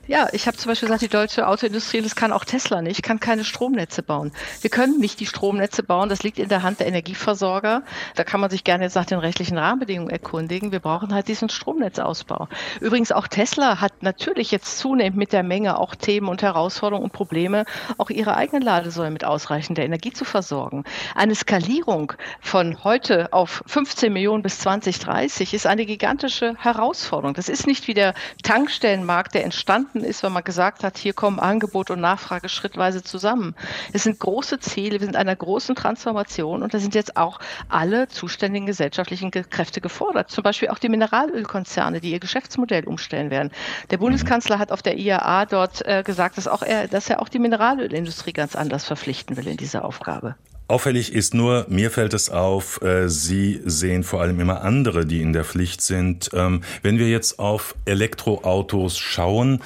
Ja, 0.07 0.29
ich 0.33 0.47
habe 0.47 0.57
zum 0.57 0.71
Beispiel 0.71 0.89
gesagt, 0.89 1.03
die 1.03 1.09
deutsche 1.09 1.47
Autoindustrie, 1.47 2.01
das 2.01 2.15
kann 2.15 2.33
auch 2.33 2.45
Tesla 2.45 2.81
nicht, 2.81 3.03
kann 3.03 3.21
keine 3.21 3.45
Stromnetze 3.45 4.03
bauen. 4.03 4.33
Wir 4.61 4.71
können 4.71 4.99
nicht 4.99 5.21
die 5.21 5.27
Stromnetze 5.27 5.83
bauen, 5.83 6.09
das 6.09 6.23
liegt 6.23 6.39
in 6.39 6.49
der 6.49 6.63
Hand 6.63 6.81
der 6.81 6.87
Energieversorger. 6.87 7.83
Da 8.15 8.25
kann 8.25 8.41
man 8.41 8.51
sich 8.51 8.65
gerne 8.65 8.85
jetzt 8.85 8.95
nach 8.95 9.05
den 9.05 9.19
rechtlichen 9.19 9.59
Rahmenbedingungen 9.59 10.11
erkundigen. 10.11 10.73
Wir 10.73 10.81
brauchen 10.81 11.13
halt 11.13 11.29
diesen 11.29 11.49
Stromnetzausbau. 11.49 12.49
Übrigens 12.81 13.13
auch 13.13 13.29
Tesla 13.29 13.81
hat 13.81 14.03
natürlich 14.03 14.51
jetzt 14.51 14.79
zunehmend 14.79 15.19
mit 15.19 15.33
der 15.33 15.43
Menge 15.43 15.79
auch 15.79 15.95
Themen 15.95 16.29
und 16.29 16.43
Herausforderungen 16.43 17.05
und 17.05 17.13
Probleme, 17.13 17.65
auch 17.99 18.11
ihre 18.11 18.37
eigenen 18.37 18.63
Ladesäulen 18.63 19.13
mit 19.13 19.25
ausreichender 19.25 19.83
Energie 19.83 20.13
zu 20.13 20.25
versorgen. 20.25 20.85
Eine 21.15 21.35
Skalierung 21.35 22.13
von 22.41 22.83
heute 22.85 23.33
auf 23.33 23.63
15 23.67 24.13
Millionen 24.13 24.43
bis 24.43 24.61
2030 24.61 25.53
ist 25.53 25.67
eine 25.67 25.85
gigantische 25.85 26.55
Herausforderung. 26.59 27.35
Das 27.35 27.49
ist 27.49 27.67
nicht 27.67 27.87
wie 27.89 27.95
der 27.95 28.15
Tankstellenmarkt, 28.43 29.35
der 29.35 29.45
entsteht 29.45 29.66
entstanden 29.67 30.05
ist, 30.05 30.23
weil 30.23 30.31
man 30.31 30.45
gesagt 30.45 30.85
hat, 30.85 30.97
hier 30.97 31.13
kommen 31.13 31.41
Angebot 31.41 31.91
und 31.91 32.01
Nachfrage 32.01 32.49
schrittweise 32.49 33.03
zusammen. 33.03 33.57
Es 33.93 34.05
sind 34.05 34.21
große 34.21 34.61
Ziele, 34.61 35.01
wir 35.01 35.07
sind 35.07 35.17
einer 35.17 35.35
großen 35.35 35.75
Transformation 35.75 36.63
und 36.63 36.73
da 36.73 36.79
sind 36.79 36.95
jetzt 36.95 37.17
auch 37.17 37.41
alle 37.69 38.07
zuständigen 38.07 38.67
gesellschaftlichen 38.67 39.33
Kräfte 39.33 39.81
gefordert. 39.81 40.31
Zum 40.31 40.45
Beispiel 40.45 40.69
auch 40.69 40.79
die 40.79 40.89
Mineralölkonzerne, 40.89 42.01
die 42.01 42.13
ihr 42.13 42.21
Geschäftsmodell 42.21 42.87
umstellen 42.87 43.31
werden. 43.31 43.51
Der 43.91 43.97
Bundeskanzler 43.97 44.61
hat 44.61 44.71
auf 44.71 44.83
der 44.83 44.99
IAA 44.99 45.47
dort 45.47 45.85
äh, 45.85 46.05
gesagt, 46.05 46.37
dass, 46.37 46.47
auch 46.47 46.63
er, 46.63 46.87
dass 46.87 47.11
er 47.11 47.21
auch 47.21 47.29
die 47.29 47.41
Mineralölindustrie 47.41 48.33
ganz 48.33 48.55
anders 48.55 48.85
verpflichten 48.85 49.37
will 49.37 49.49
in 49.49 49.57
dieser 49.57 49.85
Aufgabe. 49.85 50.37
Auffällig 50.69 51.13
ist 51.13 51.33
nur, 51.33 51.65
mir 51.69 51.93
fällt 51.93 52.13
es 52.13 52.29
auf, 52.29 52.83
äh, 52.83 53.09
Sie 53.09 53.61
sehen 53.65 54.03
vor 54.03 54.21
allem 54.21 54.41
immer 54.41 54.63
andere, 54.63 55.07
die 55.07 55.23
in 55.23 55.33
der 55.33 55.45
Pflicht 55.45 55.81
sind. 55.81 56.31
Ähm, 56.33 56.63
wenn 56.83 56.99
wir 56.99 57.09
jetzt 57.09 57.39
auf 57.39 57.77
Elektroautos 57.85 58.99
schauen, 58.99 59.63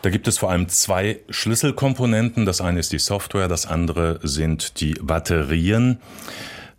da 0.00 0.08
gibt 0.08 0.26
es 0.28 0.38
vor 0.38 0.50
allem 0.50 0.68
zwei 0.68 1.20
Schlüsselkomponenten. 1.28 2.46
Das 2.46 2.62
eine 2.62 2.80
ist 2.80 2.92
die 2.92 2.98
Software, 2.98 3.48
das 3.48 3.66
andere 3.66 4.18
sind 4.22 4.80
die 4.80 4.94
Batterien. 4.94 6.00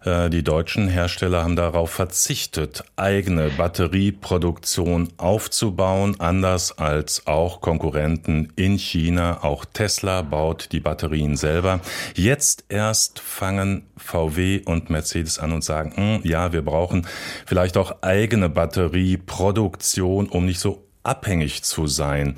Äh, 0.04 0.30
die 0.30 0.44
deutschen 0.44 0.88
Hersteller 0.88 1.44
haben 1.44 1.56
darauf 1.56 1.92
verzichtet, 1.92 2.84
eigene 2.96 3.50
Batterieproduktion 3.50 5.10
aufzubauen, 5.18 6.16
anders 6.20 6.78
als 6.78 7.28
auch 7.28 7.62
Konkurrenten 7.62 8.52
in 8.56 8.78
China. 8.78 9.44
Auch 9.44 9.66
Tesla 9.66 10.22
baut 10.24 10.72
die 10.72 10.80
Batterien 10.80 11.36
selber. 11.36 11.82
Jetzt 12.16 12.66
erst 12.70 13.20
fangen 13.20 13.84
VW 13.98 14.62
und 14.66 14.90
Mercedes 14.90 15.38
an 15.38 15.52
und 15.52 15.64
sagen, 15.64 15.94
hm, 15.96 16.22
ja, 16.24 16.52
wir 16.54 16.64
brauchen 16.64 17.08
vielleicht 17.46 17.78
auch 17.78 18.02
eigene 18.02 18.50
Batterieproduktion, 18.50 20.28
um 20.28 20.46
nicht 20.46 20.60
so 20.60 20.88
abhängig 21.04 21.64
zu 21.64 21.88
sein. 21.88 22.38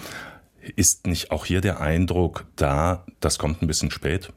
Ist 0.75 1.07
nicht 1.07 1.31
auch 1.31 1.45
hier 1.45 1.59
der 1.59 1.81
Eindruck 1.81 2.45
da, 2.55 3.05
das 3.19 3.37
kommt 3.37 3.61
ein 3.61 3.67
bisschen 3.67 3.91
spät? 3.91 4.31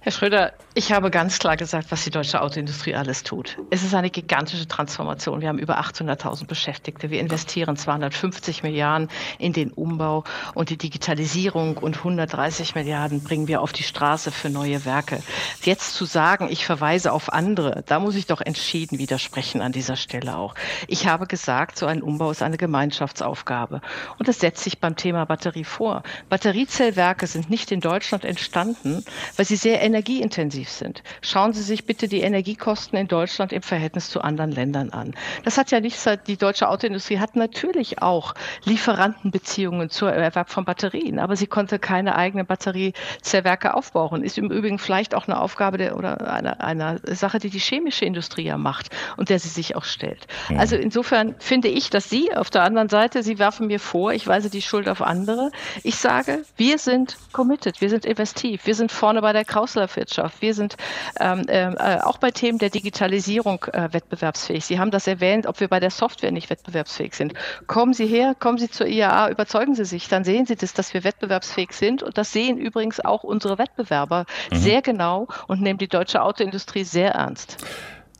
Herr 0.00 0.12
Schröder, 0.12 0.52
ich 0.74 0.92
habe 0.92 1.10
ganz 1.10 1.40
klar 1.40 1.56
gesagt, 1.56 1.90
was 1.90 2.04
die 2.04 2.10
deutsche 2.10 2.40
Autoindustrie 2.40 2.94
alles 2.94 3.24
tut. 3.24 3.58
Es 3.70 3.82
ist 3.82 3.96
eine 3.96 4.10
gigantische 4.10 4.68
Transformation. 4.68 5.40
Wir 5.40 5.48
haben 5.48 5.58
über 5.58 5.80
800.000 5.80 6.46
Beschäftigte. 6.46 7.10
Wir 7.10 7.18
investieren 7.18 7.76
250 7.76 8.62
Milliarden 8.62 9.08
in 9.40 9.52
den 9.52 9.72
Umbau 9.72 10.22
und 10.54 10.70
die 10.70 10.76
Digitalisierung 10.76 11.78
und 11.78 11.96
130 11.96 12.76
Milliarden 12.76 13.24
bringen 13.24 13.48
wir 13.48 13.60
auf 13.60 13.72
die 13.72 13.82
Straße 13.82 14.30
für 14.30 14.50
neue 14.50 14.84
Werke. 14.84 15.20
Jetzt 15.62 15.94
zu 15.94 16.04
sagen, 16.04 16.46
ich 16.48 16.64
verweise 16.64 17.12
auf 17.12 17.32
andere, 17.32 17.82
da 17.84 17.98
muss 17.98 18.14
ich 18.14 18.26
doch 18.26 18.40
entschieden 18.40 19.00
widersprechen 19.00 19.60
an 19.60 19.72
dieser 19.72 19.96
Stelle 19.96 20.36
auch. 20.36 20.54
Ich 20.86 21.08
habe 21.08 21.26
gesagt, 21.26 21.76
so 21.76 21.86
ein 21.86 22.02
Umbau 22.02 22.30
ist 22.30 22.42
eine 22.42 22.56
Gemeinschaftsaufgabe. 22.56 23.80
Und 24.16 24.28
das 24.28 24.38
setzt 24.38 24.62
sich 24.62 24.78
beim 24.78 24.94
Thema 24.94 25.24
Batterie 25.24 25.64
vor. 25.64 26.04
Batteriezellwerke 26.28 27.26
sind 27.26 27.50
nicht 27.50 27.72
in 27.72 27.80
Deutschland 27.80 28.24
entstanden, 28.24 29.04
weil 29.36 29.44
sie 29.44 29.56
sehr 29.56 29.87
energieintensiv 29.88 30.68
sind. 30.68 31.02
Schauen 31.22 31.54
Sie 31.54 31.62
sich 31.62 31.86
bitte 31.86 32.08
die 32.08 32.20
Energiekosten 32.20 32.98
in 32.98 33.08
Deutschland 33.08 33.52
im 33.52 33.62
Verhältnis 33.62 34.10
zu 34.10 34.20
anderen 34.20 34.52
Ländern 34.52 34.90
an. 34.90 35.14
Das 35.44 35.56
hat 35.56 35.70
ja 35.70 35.80
nicht 35.80 35.98
die 36.26 36.36
deutsche 36.36 36.68
Autoindustrie 36.68 37.18
hat 37.18 37.36
natürlich 37.36 38.02
auch 38.02 38.34
Lieferantenbeziehungen 38.64 39.88
zur 39.88 40.12
Erwerb 40.12 40.50
von 40.50 40.64
Batterien, 40.64 41.18
aber 41.18 41.36
sie 41.36 41.46
konnte 41.46 41.78
keine 41.78 42.16
eigenen 42.16 42.46
Batteriezellwerke 42.46 43.74
aufbauen. 43.74 44.22
Ist 44.22 44.38
im 44.38 44.50
Übrigen 44.50 44.78
vielleicht 44.78 45.14
auch 45.14 45.26
eine 45.26 45.40
Aufgabe 45.40 45.78
der, 45.78 45.96
oder 45.96 46.30
einer 46.32 46.60
eine 46.60 47.00
Sache, 47.14 47.38
die 47.38 47.50
die 47.50 47.58
chemische 47.58 48.04
Industrie 48.04 48.44
ja 48.44 48.58
macht 48.58 48.90
und 49.16 49.30
der 49.30 49.38
sie 49.38 49.48
sich 49.48 49.74
auch 49.74 49.84
stellt. 49.84 50.26
Mhm. 50.50 50.58
Also 50.58 50.76
insofern 50.76 51.34
finde 51.38 51.68
ich, 51.68 51.90
dass 51.90 52.10
Sie 52.10 52.34
auf 52.34 52.50
der 52.50 52.62
anderen 52.62 52.88
Seite, 52.88 53.22
Sie 53.22 53.38
werfen 53.38 53.66
mir 53.66 53.80
vor, 53.80 54.12
ich 54.12 54.26
weise 54.26 54.50
die 54.50 54.62
Schuld 54.62 54.88
auf 54.88 55.02
andere. 55.02 55.50
Ich 55.82 55.96
sage, 55.96 56.44
wir 56.56 56.78
sind 56.78 57.16
committed, 57.32 57.80
wir 57.80 57.88
sind 57.88 58.04
investiv, 58.04 58.66
wir 58.66 58.74
sind 58.74 58.92
vorne 58.92 59.22
bei 59.22 59.32
der 59.32 59.44
Kraus 59.44 59.77
Kreislaufwirtschaft. 59.78 60.42
Wir 60.42 60.54
sind 60.54 60.76
ähm, 61.20 61.44
ähm, 61.48 61.76
äh, 61.78 61.98
auch 62.00 62.18
bei 62.18 62.30
Themen 62.30 62.58
der 62.58 62.70
Digitalisierung 62.70 63.64
äh, 63.72 63.92
wettbewerbsfähig. 63.92 64.64
Sie 64.64 64.78
haben 64.78 64.90
das 64.90 65.06
erwähnt, 65.06 65.46
ob 65.46 65.60
wir 65.60 65.68
bei 65.68 65.80
der 65.80 65.90
Software 65.90 66.32
nicht 66.32 66.50
wettbewerbsfähig 66.50 67.14
sind. 67.14 67.34
Kommen 67.66 67.94
Sie 67.94 68.06
her, 68.06 68.34
kommen 68.38 68.58
Sie 68.58 68.70
zur 68.70 68.86
IAA, 68.86 69.30
überzeugen 69.30 69.74
Sie 69.74 69.84
sich, 69.84 70.08
dann 70.08 70.24
sehen 70.24 70.46
Sie 70.46 70.56
das, 70.56 70.74
dass 70.74 70.92
wir 70.94 71.04
wettbewerbsfähig 71.04 71.72
sind. 71.72 72.02
Und 72.02 72.18
das 72.18 72.32
sehen 72.32 72.58
übrigens 72.58 73.00
auch 73.00 73.22
unsere 73.22 73.58
Wettbewerber 73.58 74.26
mhm. 74.50 74.56
sehr 74.56 74.82
genau 74.82 75.28
und 75.46 75.60
nehmen 75.60 75.78
die 75.78 75.88
deutsche 75.88 76.22
Autoindustrie 76.22 76.84
sehr 76.84 77.12
ernst. 77.12 77.58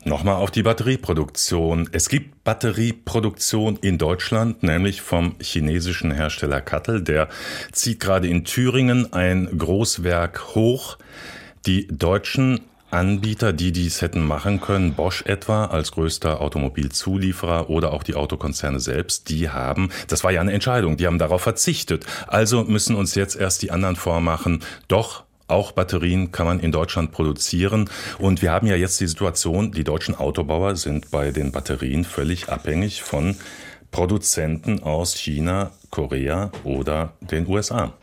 Nochmal 0.05 0.35
auf 0.35 0.49
die 0.49 0.63
Batterieproduktion. 0.63 1.89
Es 1.91 2.07
gibt 2.07 2.45
Batterieproduktion 2.45 3.75
in 3.81 3.97
Deutschland, 3.97 4.63
nämlich 4.63 5.01
vom 5.01 5.35
chinesischen 5.41 6.11
Hersteller 6.11 6.61
Kattel. 6.61 7.03
Der 7.03 7.27
zieht 7.73 7.99
gerade 7.99 8.29
in 8.29 8.45
Thüringen 8.45 9.11
ein 9.11 9.49
Großwerk 9.57 10.55
hoch. 10.55 10.97
Die 11.65 11.87
deutschen 11.87 12.61
Anbieter, 12.91 13.53
die 13.53 13.71
dies 13.71 14.01
hätten 14.01 14.25
machen 14.25 14.61
können, 14.61 14.93
Bosch 14.93 15.23
etwa 15.23 15.65
als 15.65 15.91
größter 15.91 16.41
Automobilzulieferer 16.41 17.69
oder 17.69 17.93
auch 17.93 18.01
die 18.01 18.15
Autokonzerne 18.15 18.79
selbst, 18.79 19.29
die 19.29 19.49
haben, 19.49 19.89
das 20.07 20.23
war 20.23 20.31
ja 20.31 20.41
eine 20.41 20.53
Entscheidung, 20.53 20.97
die 20.97 21.05
haben 21.05 21.19
darauf 21.19 21.43
verzichtet. 21.43 22.05
Also 22.27 22.63
müssen 22.63 22.95
uns 22.95 23.13
jetzt 23.13 23.35
erst 23.35 23.61
die 23.61 23.71
anderen 23.71 23.95
vormachen, 23.95 24.63
doch 24.87 25.23
auch 25.47 25.71
Batterien 25.71 26.31
kann 26.31 26.45
man 26.45 26.59
in 26.59 26.71
Deutschland 26.71 27.11
produzieren. 27.11 27.89
Und 28.19 28.41
wir 28.41 28.51
haben 28.51 28.67
ja 28.67 28.75
jetzt 28.75 28.99
die 28.99 29.07
Situation, 29.07 29.71
die 29.71 29.83
deutschen 29.83 30.15
Autobauer 30.15 30.75
sind 30.75 31.11
bei 31.11 31.31
den 31.31 31.51
Batterien 31.51 32.05
völlig 32.05 32.49
abhängig 32.49 33.01
von 33.01 33.35
Produzenten 33.91 34.83
aus 34.83 35.15
China, 35.15 35.71
Korea 35.89 36.51
oder 36.63 37.13
den 37.21 37.47
USA. 37.47 37.93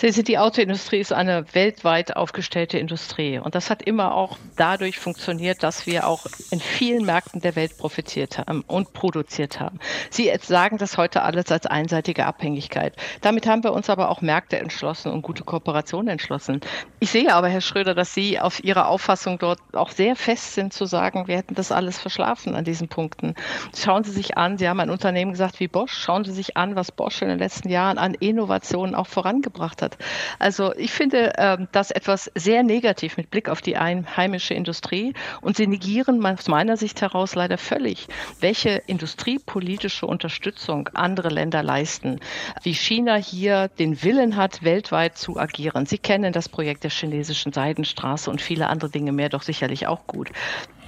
Sehen 0.00 0.12
Sie, 0.12 0.22
die 0.22 0.38
Autoindustrie 0.38 1.00
ist 1.00 1.12
eine 1.12 1.44
weltweit 1.54 2.14
aufgestellte 2.14 2.78
Industrie. 2.78 3.40
Und 3.40 3.56
das 3.56 3.68
hat 3.68 3.82
immer 3.82 4.14
auch 4.14 4.38
dadurch 4.56 4.96
funktioniert, 4.96 5.64
dass 5.64 5.88
wir 5.88 6.06
auch 6.06 6.24
in 6.52 6.60
vielen 6.60 7.04
Märkten 7.04 7.40
der 7.40 7.56
Welt 7.56 7.76
profitiert 7.78 8.38
haben 8.38 8.62
und 8.68 8.92
produziert 8.92 9.58
haben. 9.58 9.80
Sie 10.08 10.30
sagen 10.40 10.78
das 10.78 10.98
heute 10.98 11.22
alles 11.22 11.50
als 11.50 11.66
einseitige 11.66 12.26
Abhängigkeit. 12.26 12.94
Damit 13.22 13.48
haben 13.48 13.64
wir 13.64 13.72
uns 13.72 13.90
aber 13.90 14.10
auch 14.10 14.20
Märkte 14.20 14.60
entschlossen 14.60 15.10
und 15.10 15.22
gute 15.22 15.42
Kooperationen 15.42 16.06
entschlossen. 16.06 16.60
Ich 17.00 17.10
sehe 17.10 17.34
aber, 17.34 17.48
Herr 17.48 17.60
Schröder, 17.60 17.96
dass 17.96 18.14
Sie 18.14 18.38
auf 18.38 18.62
Ihrer 18.62 18.86
Auffassung 18.86 19.40
dort 19.40 19.58
auch 19.72 19.90
sehr 19.90 20.14
fest 20.14 20.54
sind 20.54 20.72
zu 20.72 20.86
sagen, 20.86 21.26
wir 21.26 21.36
hätten 21.36 21.56
das 21.56 21.72
alles 21.72 21.98
verschlafen 21.98 22.54
an 22.54 22.62
diesen 22.62 22.86
Punkten. 22.86 23.34
Schauen 23.76 24.04
Sie 24.04 24.12
sich 24.12 24.38
an, 24.38 24.58
Sie 24.58 24.68
haben 24.68 24.78
ein 24.78 24.90
Unternehmen 24.90 25.32
gesagt 25.32 25.58
wie 25.58 25.66
Bosch, 25.66 25.94
schauen 25.94 26.24
Sie 26.24 26.32
sich 26.32 26.56
an, 26.56 26.76
was 26.76 26.92
Bosch 26.92 27.20
in 27.20 27.26
den 27.26 27.40
letzten 27.40 27.68
Jahren 27.68 27.98
an 27.98 28.14
Innovationen 28.14 28.94
auch 28.94 29.08
vorangebracht 29.08 29.82
hat 29.82 29.87
hat. 29.88 29.98
Also 30.38 30.74
ich 30.76 30.92
finde 30.92 31.32
ähm, 31.38 31.68
das 31.72 31.90
etwas 31.90 32.30
sehr 32.34 32.62
negativ 32.62 33.16
mit 33.16 33.30
Blick 33.30 33.48
auf 33.48 33.60
die 33.60 33.76
einheimische 33.76 34.54
Industrie 34.54 35.14
und 35.40 35.56
sie 35.56 35.66
negieren 35.66 36.24
aus 36.24 36.48
meiner 36.48 36.76
Sicht 36.76 37.00
heraus 37.00 37.34
leider 37.34 37.58
völlig, 37.58 38.06
welche 38.40 38.82
industriepolitische 38.86 40.06
Unterstützung 40.06 40.88
andere 40.94 41.28
Länder 41.28 41.62
leisten, 41.62 42.20
wie 42.62 42.74
China 42.74 43.16
hier 43.16 43.68
den 43.78 44.02
Willen 44.02 44.36
hat, 44.36 44.62
weltweit 44.62 45.16
zu 45.16 45.38
agieren. 45.38 45.86
Sie 45.86 45.98
kennen 45.98 46.32
das 46.32 46.48
Projekt 46.48 46.84
der 46.84 46.90
chinesischen 46.90 47.52
Seidenstraße 47.52 48.30
und 48.30 48.40
viele 48.40 48.68
andere 48.68 48.90
Dinge 48.90 49.12
mehr 49.12 49.28
doch 49.28 49.42
sicherlich 49.42 49.86
auch 49.86 50.06
gut. 50.06 50.30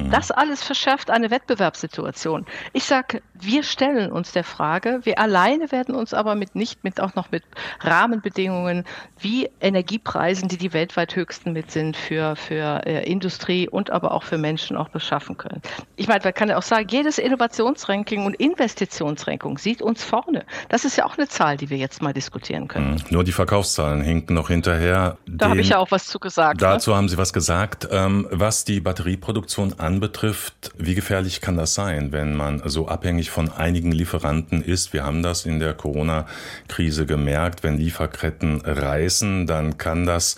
Mhm. 0.04 0.10
Das 0.10 0.30
alles 0.30 0.62
verschärft 0.62 1.10
eine 1.10 1.30
Wettbewerbssituation. 1.30 2.46
Ich 2.72 2.84
sage, 2.84 3.22
wir 3.34 3.62
stellen 3.62 4.12
uns 4.12 4.32
der 4.32 4.44
Frage, 4.44 5.00
wir 5.04 5.18
alleine 5.18 5.72
werden 5.72 5.94
uns 5.94 6.14
aber 6.14 6.34
mit 6.34 6.54
nicht 6.54 6.84
mit 6.84 7.00
auch 7.00 7.14
noch 7.14 7.30
mit 7.30 7.44
Rahmenbedingungen 7.80 8.84
wie 9.18 9.48
Energiepreisen, 9.60 10.48
die 10.48 10.56
die 10.56 10.72
weltweit 10.72 11.16
höchsten 11.16 11.52
mit 11.52 11.70
sind 11.70 11.96
für, 11.96 12.36
für 12.36 12.86
äh, 12.86 13.10
Industrie 13.10 13.68
und 13.68 13.90
aber 13.90 14.12
auch 14.12 14.22
für 14.22 14.38
Menschen 14.38 14.76
auch 14.76 14.88
beschaffen 14.88 15.36
können. 15.36 15.62
Ich 15.96 16.08
meine, 16.08 16.22
man 16.22 16.34
kann 16.34 16.48
ja 16.48 16.58
auch 16.58 16.62
sagen, 16.62 16.86
jedes 16.90 17.18
Innovationsranking 17.18 18.24
und 18.24 18.34
Investitionsranking 18.34 19.58
sieht 19.58 19.82
uns 19.82 20.04
vorne. 20.04 20.44
Das 20.68 20.84
ist 20.84 20.96
ja 20.96 21.04
auch 21.04 21.16
eine 21.16 21.28
Zahl, 21.28 21.56
die 21.56 21.70
wir 21.70 21.76
jetzt 21.76 22.02
mal 22.02 22.12
diskutieren 22.12 22.68
können. 22.68 22.92
Mhm. 22.92 23.00
Nur 23.10 23.24
die 23.24 23.32
Verkaufszahlen 23.32 24.02
hinken 24.02 24.34
noch 24.34 24.48
hinterher. 24.48 25.18
Da 25.26 25.50
habe 25.50 25.60
ich 25.60 25.70
ja 25.70 25.78
auch 25.78 25.90
was 25.90 26.06
zu 26.06 26.18
gesagt. 26.18 26.60
Ne? 26.60 26.66
Dazu 26.66 26.90
ne? 26.90 26.96
haben 26.96 27.08
Sie 27.08 27.18
was 27.18 27.32
gesagt. 27.32 27.88
Ähm, 27.90 28.26
was 28.30 28.64
die 28.64 28.80
Batterieproduktion 28.80 29.74
anbetrifft, 29.90 30.70
wie 30.78 30.94
gefährlich 30.94 31.40
kann 31.40 31.56
das 31.56 31.74
sein, 31.74 32.12
wenn 32.12 32.36
man 32.36 32.62
so 32.64 32.86
abhängig 32.86 33.30
von 33.30 33.50
einigen 33.50 33.90
Lieferanten 33.90 34.62
ist? 34.62 34.92
Wir 34.92 35.02
haben 35.02 35.24
das 35.24 35.44
in 35.44 35.58
der 35.58 35.74
Corona-Krise 35.74 37.06
gemerkt, 37.06 37.64
wenn 37.64 37.76
Lieferketten 37.76 38.60
reißen, 38.60 39.48
dann 39.48 39.78
kann 39.78 40.06
das 40.06 40.36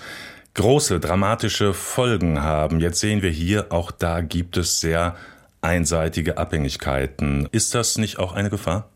große, 0.55 1.01
dramatische 1.01 1.75
Folgen 1.75 2.43
haben. 2.43 2.81
Jetzt 2.81 3.01
sehen 3.01 3.21
wir 3.21 3.31
hier, 3.31 3.67
auch 3.73 3.91
da 3.91 4.23
gibt 4.23 4.57
es 4.57 4.81
sehr 4.81 5.17
einseitige 5.61 6.39
Abhängigkeiten. 6.39 7.47
Ist 7.53 7.75
das 7.75 7.99
nicht 7.99 8.19
auch 8.19 8.33
eine 8.33 8.49
Gefahr? 8.49 8.89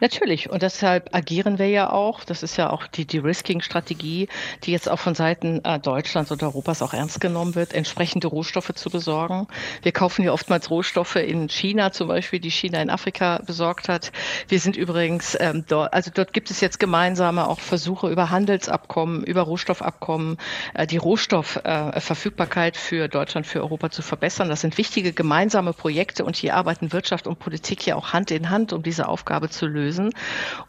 Natürlich. 0.00 0.50
Und 0.50 0.62
deshalb 0.62 1.14
agieren 1.14 1.58
wir 1.58 1.68
ja 1.68 1.90
auch. 1.90 2.24
Das 2.24 2.42
ist 2.42 2.56
ja 2.56 2.70
auch 2.70 2.86
die 2.86 3.06
De-Risking-Strategie, 3.06 4.28
die 4.64 4.72
jetzt 4.72 4.90
auch 4.90 4.98
von 4.98 5.14
Seiten 5.14 5.64
äh, 5.64 5.78
Deutschlands 5.78 6.30
und 6.30 6.42
Europas 6.42 6.82
auch 6.82 6.94
ernst 6.94 7.20
genommen 7.20 7.54
wird, 7.54 7.72
entsprechende 7.72 8.28
Rohstoffe 8.28 8.72
zu 8.74 8.90
besorgen. 8.90 9.46
Wir 9.82 9.92
kaufen 9.92 10.24
ja 10.24 10.32
oftmals 10.32 10.70
Rohstoffe 10.70 11.16
in 11.16 11.48
China 11.48 11.92
zum 11.92 12.08
Beispiel, 12.08 12.40
die 12.40 12.50
China 12.50 12.80
in 12.80 12.90
Afrika 12.90 13.40
besorgt 13.46 13.88
hat. 13.88 14.12
Wir 14.48 14.60
sind 14.60 14.76
übrigens 14.76 15.36
ähm, 15.40 15.64
dort, 15.68 15.92
also 15.92 16.10
dort 16.12 16.32
gibt 16.32 16.50
es 16.50 16.60
jetzt 16.60 16.78
gemeinsame 16.78 17.48
auch 17.48 17.60
Versuche 17.60 18.08
über 18.08 18.30
Handelsabkommen, 18.30 19.24
über 19.24 19.42
Rohstoffabkommen, 19.42 20.38
äh, 20.74 20.86
die 20.86 20.96
Rohstoffverfügbarkeit 20.96 22.76
äh, 22.76 22.78
für 22.78 23.08
Deutschland, 23.08 23.46
für 23.46 23.60
Europa 23.60 23.90
zu 23.90 24.02
verbessern. 24.02 24.48
Das 24.48 24.60
sind 24.60 24.78
wichtige 24.78 25.12
gemeinsame 25.12 25.72
Projekte 25.72 26.24
und 26.24 26.36
hier 26.36 26.54
arbeiten 26.54 26.92
Wirtschaft 26.92 27.26
und 27.26 27.38
Politik 27.38 27.86
ja 27.86 27.96
auch 27.96 28.12
Hand 28.12 28.30
in 28.30 28.50
Hand, 28.50 28.72
um 28.72 28.82
diese 28.82 29.08
Aufgabe 29.08 29.50
zu 29.54 29.66
lösen. 29.66 30.10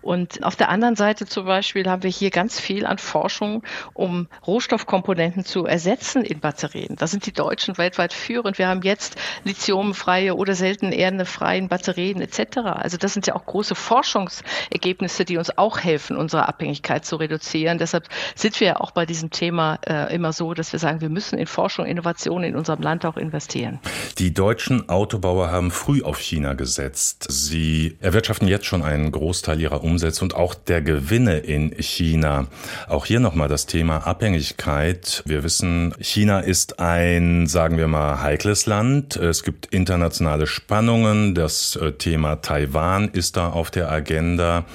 Und 0.01 0.43
auf 0.43 0.55
der 0.55 0.69
anderen 0.69 0.95
Seite 0.95 1.25
zum 1.25 1.45
Beispiel 1.45 1.89
haben 1.89 2.03
wir 2.03 2.09
hier 2.09 2.29
ganz 2.29 2.59
viel 2.59 2.85
an 2.85 2.97
Forschung, 2.97 3.63
um 3.93 4.27
Rohstoffkomponenten 4.45 5.43
zu 5.45 5.65
ersetzen 5.65 6.23
in 6.23 6.39
Batterien. 6.39 6.95
Da 6.95 7.07
sind 7.07 7.25
die 7.25 7.33
Deutschen 7.33 7.77
weltweit 7.77 8.13
führend. 8.13 8.57
Wir 8.57 8.67
haben 8.67 8.81
jetzt 8.81 9.15
lithiumfreie 9.43 10.35
oder 10.35 10.55
selten 10.55 10.91
erdefreien 10.91 11.67
Batterien 11.67 12.21
etc. 12.21 12.57
Also 12.57 12.97
das 12.97 13.13
sind 13.13 13.27
ja 13.27 13.35
auch 13.35 13.45
große 13.45 13.75
Forschungsergebnisse, 13.75 15.25
die 15.25 15.37
uns 15.37 15.57
auch 15.57 15.79
helfen, 15.79 16.17
unsere 16.17 16.47
Abhängigkeit 16.47 17.05
zu 17.05 17.15
reduzieren. 17.17 17.77
Deshalb 17.77 18.07
sind 18.35 18.59
wir 18.59 18.67
ja 18.67 18.79
auch 18.79 18.91
bei 18.91 19.05
diesem 19.05 19.31
Thema 19.31 19.79
äh, 19.87 20.13
immer 20.13 20.33
so, 20.33 20.53
dass 20.53 20.71
wir 20.71 20.79
sagen, 20.79 21.01
wir 21.01 21.09
müssen 21.09 21.37
in 21.37 21.47
Forschung, 21.47 21.85
Innovation 21.85 22.43
in 22.43 22.55
unserem 22.55 22.81
Land 22.81 23.05
auch 23.05 23.17
investieren. 23.17 23.79
Die 24.17 24.33
deutschen 24.33 24.89
Autobauer 24.89 25.51
haben 25.51 25.71
früh 25.71 26.03
auf 26.03 26.19
China 26.19 26.53
gesetzt. 26.53 27.27
Sie 27.29 27.97
erwirtschaften 27.99 28.47
jetzt 28.47 28.65
schon 28.65 28.74
schon 28.75 28.83
einen 28.83 29.09
Großteil 29.09 29.61
ihrer 29.61 29.85
Umsätze 29.85 30.21
und 30.21 30.35
auch 30.35 30.53
der 30.53 30.81
Gewinne 30.81 31.37
in 31.37 31.71
China. 31.79 32.47
Auch 32.89 33.05
hier 33.05 33.21
nochmal 33.21 33.47
das 33.47 33.67
Thema 33.67 34.05
Abhängigkeit. 34.05 35.23
Wir 35.25 35.43
wissen, 35.43 35.93
China 36.01 36.41
ist 36.41 36.81
ein, 36.81 37.47
sagen 37.47 37.77
wir 37.77 37.87
mal, 37.87 38.21
heikles 38.21 38.65
Land. 38.65 39.15
Es 39.15 39.43
gibt 39.43 39.67
internationale 39.67 40.45
Spannungen. 40.45 41.35
Das 41.35 41.77
äh, 41.77 41.93
Thema 41.93 42.41
Taiwan 42.41 43.07
ist 43.07 43.37
da 43.37 43.47
auf 43.47 43.71
der 43.71 43.89
Agenda. 43.89 44.65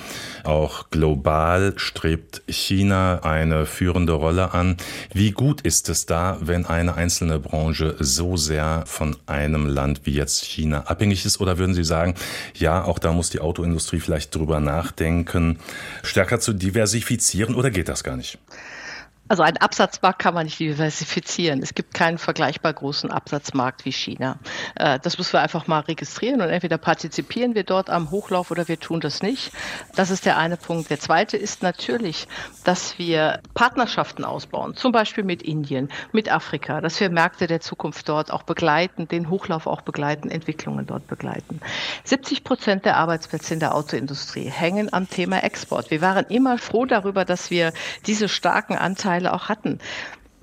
Auch 0.44 0.88
global 0.88 1.74
strebt 1.76 2.42
China 2.48 3.20
eine 3.22 3.66
führende 3.66 4.14
Rolle 4.14 4.54
an. 4.54 4.78
Wie 5.12 5.32
gut 5.32 5.60
ist 5.60 5.90
es 5.90 6.06
da, 6.06 6.38
wenn 6.40 6.64
eine 6.64 6.94
einzelne 6.94 7.38
Branche 7.38 7.96
so 7.98 8.38
sehr 8.38 8.84
von 8.86 9.16
einem 9.26 9.66
Land 9.66 10.02
wie 10.04 10.14
jetzt 10.14 10.44
China 10.46 10.84
abhängig 10.86 11.26
ist? 11.26 11.40
Oder 11.40 11.58
würden 11.58 11.74
Sie 11.74 11.84
sagen, 11.84 12.14
ja, 12.54 12.82
auch 12.82 12.98
da 12.98 13.12
muss 13.12 13.28
die 13.28 13.40
Autoindustrie 13.40 13.89
Industrie 13.90 14.00
vielleicht 14.00 14.34
drüber 14.34 14.60
nachdenken, 14.60 15.58
stärker 16.02 16.38
zu 16.38 16.52
diversifizieren 16.52 17.54
oder 17.54 17.70
geht 17.70 17.88
das 17.88 18.04
gar 18.04 18.16
nicht? 18.16 18.38
Also 19.30 19.44
ein 19.44 19.58
Absatzmarkt 19.58 20.18
kann 20.18 20.34
man 20.34 20.46
nicht 20.46 20.58
diversifizieren. 20.58 21.62
Es 21.62 21.76
gibt 21.76 21.94
keinen 21.94 22.18
vergleichbar 22.18 22.72
großen 22.72 23.12
Absatzmarkt 23.12 23.84
wie 23.84 23.92
China. 23.92 24.40
Äh, 24.74 24.98
das 24.98 25.18
müssen 25.18 25.34
wir 25.34 25.40
einfach 25.40 25.68
mal 25.68 25.78
registrieren 25.78 26.40
und 26.40 26.48
entweder 26.48 26.78
partizipieren 26.78 27.54
wir 27.54 27.62
dort 27.62 27.90
am 27.90 28.10
Hochlauf 28.10 28.50
oder 28.50 28.66
wir 28.66 28.80
tun 28.80 28.98
das 28.98 29.22
nicht. 29.22 29.52
Das 29.94 30.10
ist 30.10 30.26
der 30.26 30.36
eine 30.36 30.56
Punkt. 30.56 30.90
Der 30.90 30.98
zweite 30.98 31.36
ist 31.36 31.62
natürlich, 31.62 32.26
dass 32.64 32.98
wir 32.98 33.38
Partnerschaften 33.54 34.24
ausbauen, 34.24 34.74
zum 34.74 34.90
Beispiel 34.90 35.22
mit 35.22 35.44
Indien, 35.44 35.90
mit 36.10 36.28
Afrika, 36.28 36.80
dass 36.80 36.98
wir 36.98 37.08
Märkte 37.08 37.46
der 37.46 37.60
Zukunft 37.60 38.08
dort 38.08 38.32
auch 38.32 38.42
begleiten, 38.42 39.06
den 39.06 39.30
Hochlauf 39.30 39.68
auch 39.68 39.82
begleiten, 39.82 40.28
Entwicklungen 40.28 40.88
dort 40.88 41.06
begleiten. 41.06 41.60
70 42.02 42.42
Prozent 42.42 42.84
der 42.84 42.96
Arbeitsplätze 42.96 43.54
in 43.54 43.60
der 43.60 43.76
Autoindustrie 43.76 44.50
hängen 44.50 44.92
am 44.92 45.08
Thema 45.08 45.44
Export. 45.44 45.92
Wir 45.92 46.00
waren 46.00 46.26
immer 46.26 46.58
froh 46.58 46.84
darüber, 46.84 47.24
dass 47.24 47.52
wir 47.52 47.72
diese 48.08 48.28
starken 48.28 48.74
Anteile 48.74 49.19
Anteile 49.20 49.32
auch 49.34 49.48
hatten. 49.48 49.78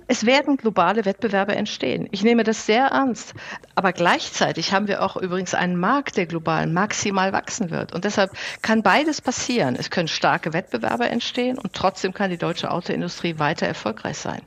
Es 0.09 0.25
werden 0.25 0.55
globale 0.55 1.03
Wettbewerbe 1.03 1.55
entstehen. 1.55 2.07
Ich 2.11 2.23
nehme 2.23 2.43
das 2.43 2.65
sehr 2.65 2.87
ernst. 2.87 3.33
Aber 3.75 3.91
gleichzeitig 3.91 4.71
haben 4.73 4.87
wir 4.87 5.03
auch 5.03 5.17
übrigens 5.17 5.53
einen 5.53 5.77
Markt, 5.77 6.15
der 6.15 6.25
global 6.25 6.65
maximal 6.67 7.33
wachsen 7.33 7.71
wird. 7.71 7.93
Und 7.93 8.05
deshalb 8.05 8.31
kann 8.61 8.83
beides 8.83 9.21
passieren. 9.21 9.75
Es 9.77 9.89
können 9.89 10.07
starke 10.07 10.53
Wettbewerbe 10.53 11.09
entstehen 11.09 11.57
und 11.57 11.73
trotzdem 11.73 12.13
kann 12.13 12.29
die 12.29 12.37
deutsche 12.37 12.71
Autoindustrie 12.71 13.37
weiter 13.37 13.67
erfolgreich 13.67 14.17
sein. 14.17 14.41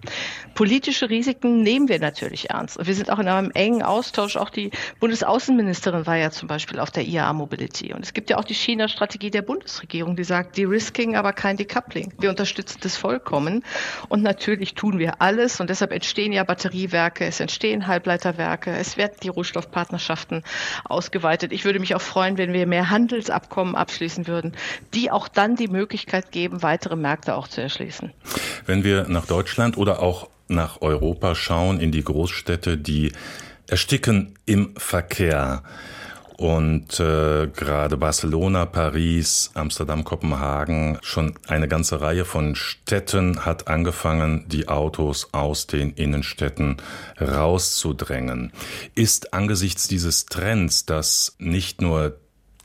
Politische 0.55 1.11
Risiken 1.11 1.63
nehmen 1.63 1.89
wir 1.89 1.99
natürlich 1.99 2.51
ernst. 2.51 2.79
Und 2.79 2.87
wir 2.87 2.95
sind 2.95 3.11
auch 3.11 3.19
in 3.19 3.29
einem 3.29 3.51
engen 3.53 3.83
Austausch. 3.83 4.37
Auch 4.37 4.51
die 4.51 4.71
Bundesaußenministerin 4.99 6.07
war 6.07 6.17
ja 6.17 6.31
zum 6.31 6.49
Beispiel 6.49 6.81
auf 6.81 6.91
der 6.91 7.05
IAA 7.05 7.35
Mobility. 7.35 7.93
Und 7.93 8.03
es 8.03 8.15
gibt 8.15 8.31
ja 8.31 8.39
auch 8.39 8.45
die 8.45 8.55
China-Strategie 8.55 9.31
der 9.31 9.43
Bundesregierung, 9.43 10.17
die 10.17 10.25
sagt, 10.25 10.57
De-Risking, 10.57 11.17
aber 11.17 11.33
kein 11.33 11.57
Decoupling. 11.57 12.15
Wir 12.19 12.31
unterstützen 12.31 12.79
das 12.83 12.97
vollkommen. 12.97 13.63
Und 14.09 14.23
natürlich 14.23 14.75
tun 14.75 14.99
wir 14.99 15.21
alles, 15.21 15.50
ist. 15.51 15.61
Und 15.61 15.71
deshalb 15.71 15.93
entstehen 15.93 16.33
ja 16.33 16.45
Batteriewerke, 16.45 17.27
es 17.27 17.41
entstehen 17.41 17.87
Halbleiterwerke, 17.87 18.71
es 18.71 18.97
werden 18.97 19.15
die 19.23 19.29
Rohstoffpartnerschaften 19.29 20.43
ausgeweitet. 20.85 21.53
Ich 21.53 21.65
würde 21.65 21.81
mich 21.81 21.95
auch 21.95 22.01
freuen, 22.01 22.39
wenn 22.39 22.53
wir 22.53 22.67
mehr 22.67 22.91
Handelsabkommen 22.91 23.75
abschließen 23.75 24.27
würden, 24.27 24.53
die 24.95 25.11
auch 25.11 25.29
dann 25.29 25.57
die 25.57 25.69
Möglichkeit 25.69 26.33
geben, 26.33 26.63
weitere 26.63 26.97
Märkte 26.97 27.35
auch 27.35 27.49
zu 27.49 27.61
erschließen. 27.61 28.13
Wenn 28.67 28.85
wir 28.85 29.09
nach 29.09 29.27
Deutschland 29.27 29.77
oder 29.77 30.03
auch 30.03 30.29
nach 30.49 30.81
Europa 30.81 31.35
schauen, 31.35 31.81
in 31.81 31.93
die 31.93 32.03
Großstädte, 32.03 32.77
die 32.77 33.13
ersticken 33.69 34.35
im 34.47 34.75
Verkehr. 34.77 35.63
Und 36.41 36.99
äh, 37.01 37.49
gerade 37.49 37.99
Barcelona, 37.99 38.65
Paris, 38.65 39.51
Amsterdam, 39.53 40.05
Kopenhagen, 40.05 40.97
schon 41.03 41.35
eine 41.49 41.69
ganze 41.69 42.01
Reihe 42.01 42.25
von 42.25 42.55
Städten 42.55 43.45
hat 43.45 43.69
angefangen, 43.69 44.47
die 44.49 44.67
Autos 44.67 45.35
aus 45.35 45.67
den 45.67 45.91
Innenstädten 45.91 46.79
rauszudrängen. 47.21 48.53
Ist 48.95 49.35
angesichts 49.35 49.87
dieses 49.87 50.25
Trends, 50.25 50.87
dass 50.87 51.37
nicht 51.39 51.83
nur 51.83 52.17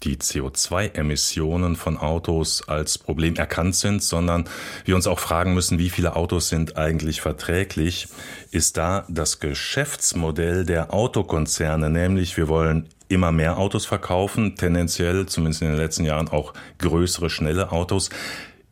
die 0.04 0.18
CO2-Emissionen 0.18 1.76
von 1.76 1.98
Autos 1.98 2.70
als 2.70 2.98
Problem 2.98 3.36
erkannt 3.36 3.76
sind, 3.76 4.02
sondern 4.02 4.46
wir 4.86 4.96
uns 4.96 5.08
auch 5.08 5.20
fragen 5.20 5.54
müssen, 5.54 5.80
wie 5.80 5.90
viele 5.90 6.16
Autos 6.16 6.48
sind 6.48 6.78
eigentlich 6.78 7.20
verträglich, 7.20 8.08
ist 8.52 8.78
da 8.78 9.06
das 9.10 9.42
Geschäftsmodell 9.42 10.64
der 10.64 10.94
Autokonzerne, 10.94 11.90
nämlich 11.90 12.38
wir 12.38 12.48
wollen 12.48 12.88
immer 13.08 13.32
mehr 13.32 13.58
Autos 13.58 13.86
verkaufen, 13.86 14.56
tendenziell 14.56 15.26
zumindest 15.26 15.62
in 15.62 15.70
den 15.70 15.78
letzten 15.78 16.06
Jahren 16.06 16.28
auch 16.28 16.54
größere, 16.80 17.30
schnelle 17.30 17.72
Autos. 17.72 18.10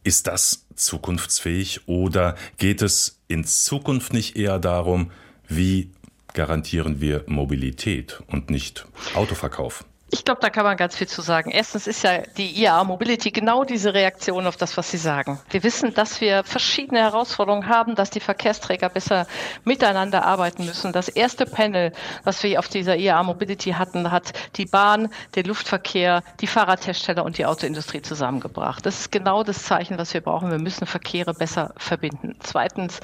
Ist 0.04 0.28
das 0.28 0.66
zukunftsfähig 0.76 1.88
oder 1.88 2.36
geht 2.58 2.82
es 2.82 3.22
in 3.28 3.46
Zukunft 3.46 4.14
nicht 4.14 4.36
eher 4.36 4.60
darum, 4.60 5.12
wie 5.48 5.92
garantieren 6.34 7.00
wir 7.00 7.24
Mobilität 7.28 8.22
und 8.28 8.50
nicht 8.50 8.86
Autoverkauf? 9.14 9.86
Ich 10.14 10.26
glaube, 10.26 10.42
da 10.42 10.52
kann 10.52 10.64
man 10.64 10.78
ganz 10.78 10.96
viel 10.96 11.08
zu 11.08 11.24
sagen. 11.24 11.50
Erstens 11.50 11.88
ist 11.88 12.04
ja 12.04 12.20
die 12.38 12.62
IAA 12.62 12.84
Mobility 12.84 13.32
genau 13.32 13.64
diese 13.64 13.96
Reaktion 13.96 14.46
auf 14.46 14.56
das, 14.56 14.78
was 14.78 14.92
Sie 14.92 14.98
sagen. 14.98 15.40
Wir 15.50 15.64
wissen, 15.64 15.96
dass 15.96 16.22
wir 16.22 16.44
verschiedene 16.44 17.00
Herausforderungen 17.00 17.68
haben, 17.68 17.96
dass 17.96 18.12
die 18.12 18.20
Verkehrsträger 18.20 18.90
besser 18.90 19.26
miteinander 19.64 20.24
arbeiten 20.24 20.68
müssen. 20.68 20.94
Das 20.94 21.10
erste 21.10 21.48
Panel, 21.48 21.94
was 22.24 22.44
wir 22.44 22.60
auf 22.60 22.68
dieser 22.68 22.96
IAA 22.96 23.24
Mobility 23.24 23.72
hatten, 23.72 24.12
hat 24.12 24.34
die 24.56 24.68
Bahn, 24.68 25.10
der 25.34 25.46
Luftverkehr, 25.46 26.22
die 26.42 26.48
Fahrradhersteller 26.48 27.26
und 27.26 27.40
die 27.40 27.48
Autoindustrie 27.48 28.04
zusammengebracht. 28.04 28.86
Das 28.86 29.00
ist 29.00 29.12
genau 29.12 29.42
das 29.42 29.64
Zeichen, 29.64 29.98
was 29.98 30.14
wir 30.14 30.22
brauchen. 30.22 30.52
Wir 30.52 30.60
müssen 30.60 30.86
Verkehre 30.86 31.34
besser 31.34 31.74
verbinden. 31.78 32.36
Zweitens, 32.40 33.00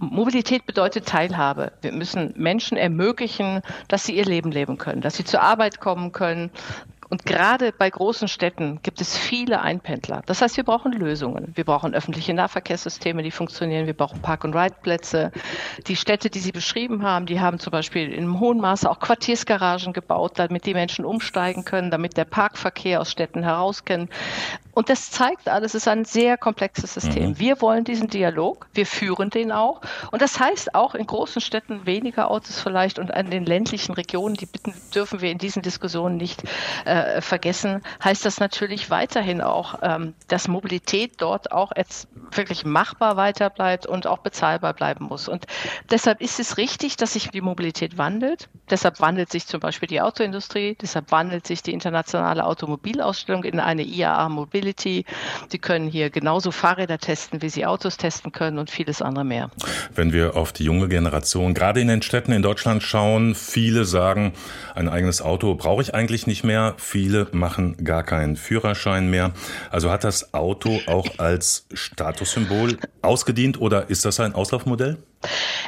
Mobilität 0.00 0.64
bedeutet 0.64 1.06
Teilhabe. 1.06 1.72
Wir 1.82 1.92
müssen 1.92 2.32
Menschen 2.36 2.78
ermöglichen, 2.78 3.60
dass 3.88 4.04
sie 4.04 4.16
ihr 4.16 4.24
Leben 4.24 4.50
leben 4.50 4.78
können, 4.78 5.02
dass 5.02 5.16
sie 5.16 5.24
zur 5.24 5.42
Arbeit 5.42 5.78
kommen 5.78 6.12
können, 6.12 6.50
und 7.10 7.26
gerade 7.26 7.72
bei 7.72 7.90
großen 7.90 8.28
Städten 8.28 8.80
gibt 8.82 9.00
es 9.00 9.18
viele 9.18 9.60
Einpendler. 9.60 10.22
Das 10.26 10.42
heißt, 10.42 10.56
wir 10.56 10.62
brauchen 10.62 10.92
Lösungen. 10.92 11.50
Wir 11.56 11.64
brauchen 11.64 11.92
öffentliche 11.92 12.32
Nahverkehrssysteme, 12.32 13.24
die 13.24 13.32
funktionieren. 13.32 13.86
Wir 13.86 13.94
brauchen 13.94 14.22
Park-and-Ride-Plätze. 14.22 15.32
Die 15.88 15.96
Städte, 15.96 16.30
die 16.30 16.38
Sie 16.38 16.52
beschrieben 16.52 17.02
haben, 17.02 17.26
die 17.26 17.40
haben 17.40 17.58
zum 17.58 17.72
Beispiel 17.72 18.12
in 18.12 18.38
hohem 18.38 18.58
Maße 18.58 18.88
auch 18.88 19.00
Quartiersgaragen 19.00 19.92
gebaut, 19.92 20.34
damit 20.36 20.66
die 20.66 20.74
Menschen 20.74 21.04
umsteigen 21.04 21.64
können, 21.64 21.90
damit 21.90 22.16
der 22.16 22.26
Parkverkehr 22.26 23.00
aus 23.00 23.10
Städten 23.10 23.42
herauskennt. 23.42 24.08
Und 24.72 24.88
das 24.88 25.10
zeigt 25.10 25.48
alles, 25.48 25.74
es 25.74 25.82
ist 25.82 25.88
ein 25.88 26.04
sehr 26.04 26.38
komplexes 26.38 26.94
System. 26.94 27.30
Mhm. 27.30 27.38
Wir 27.38 27.60
wollen 27.60 27.84
diesen 27.84 28.08
Dialog, 28.08 28.68
wir 28.72 28.86
führen 28.86 29.30
den 29.30 29.50
auch. 29.50 29.80
Und 30.12 30.22
das 30.22 30.38
heißt 30.38 30.74
auch 30.74 30.94
in 30.94 31.06
großen 31.06 31.42
Städten 31.42 31.86
weniger 31.86 32.30
Autos 32.30 32.60
vielleicht 32.60 32.98
und 32.98 33.12
an 33.12 33.30
den 33.30 33.44
ländlichen 33.44 33.92
Regionen, 33.92 34.36
die 34.36 34.46
bitten, 34.46 34.72
dürfen 34.94 35.20
wir 35.20 35.32
in 35.32 35.38
diesen 35.38 35.62
Diskussionen 35.62 36.16
nicht 36.16 36.44
äh, 36.84 36.99
äh, 37.06 37.20
vergessen, 37.20 37.82
heißt 38.02 38.24
das 38.24 38.40
natürlich 38.40 38.90
weiterhin 38.90 39.40
auch, 39.40 39.78
ähm, 39.82 40.14
dass 40.28 40.48
Mobilität 40.48 41.14
dort 41.18 41.52
auch 41.52 41.72
jetzt 41.76 42.08
wirklich 42.32 42.64
machbar 42.64 43.16
weiter 43.16 43.50
bleibt 43.50 43.86
und 43.86 44.06
auch 44.06 44.18
bezahlbar 44.18 44.74
bleiben 44.74 45.06
muss. 45.06 45.28
Und 45.28 45.46
deshalb 45.90 46.20
ist 46.20 46.40
es 46.40 46.56
richtig, 46.56 46.96
dass 46.96 47.14
sich 47.14 47.30
die 47.30 47.40
Mobilität 47.40 47.98
wandelt. 47.98 48.48
Deshalb 48.70 49.00
wandelt 49.00 49.30
sich 49.30 49.46
zum 49.46 49.60
Beispiel 49.60 49.88
die 49.88 50.00
Autoindustrie, 50.00 50.76
deshalb 50.80 51.10
wandelt 51.10 51.46
sich 51.46 51.62
die 51.62 51.72
internationale 51.72 52.44
Automobilausstellung 52.44 53.44
in 53.44 53.60
eine 53.60 53.82
IAA 53.82 54.28
Mobility. 54.28 55.04
Sie 55.48 55.58
können 55.58 55.88
hier 55.88 56.10
genauso 56.10 56.50
Fahrräder 56.50 56.98
testen, 56.98 57.42
wie 57.42 57.48
sie 57.48 57.66
Autos 57.66 57.96
testen 57.96 58.32
können 58.32 58.58
und 58.58 58.70
vieles 58.70 59.02
andere 59.02 59.24
mehr. 59.24 59.50
Wenn 59.94 60.12
wir 60.12 60.36
auf 60.36 60.52
die 60.52 60.64
junge 60.64 60.88
Generation 60.88 61.54
gerade 61.54 61.80
in 61.80 61.88
den 61.88 62.02
Städten 62.02 62.32
in 62.32 62.42
Deutschland 62.42 62.82
schauen, 62.82 63.34
viele 63.34 63.84
sagen, 63.84 64.32
ein 64.74 64.88
eigenes 64.88 65.22
Auto 65.22 65.54
brauche 65.54 65.82
ich 65.82 65.94
eigentlich 65.94 66.26
nicht 66.26 66.44
mehr. 66.44 66.74
Viele 66.90 67.28
machen 67.30 67.84
gar 67.84 68.02
keinen 68.02 68.34
Führerschein 68.34 69.08
mehr. 69.10 69.30
Also 69.70 69.92
hat 69.92 70.02
das 70.02 70.34
Auto 70.34 70.80
auch 70.88 71.06
als 71.18 71.64
Statussymbol 71.72 72.78
ausgedient 73.00 73.60
oder 73.60 73.90
ist 73.90 74.04
das 74.04 74.18
ein 74.18 74.34
Auslaufmodell? 74.34 74.98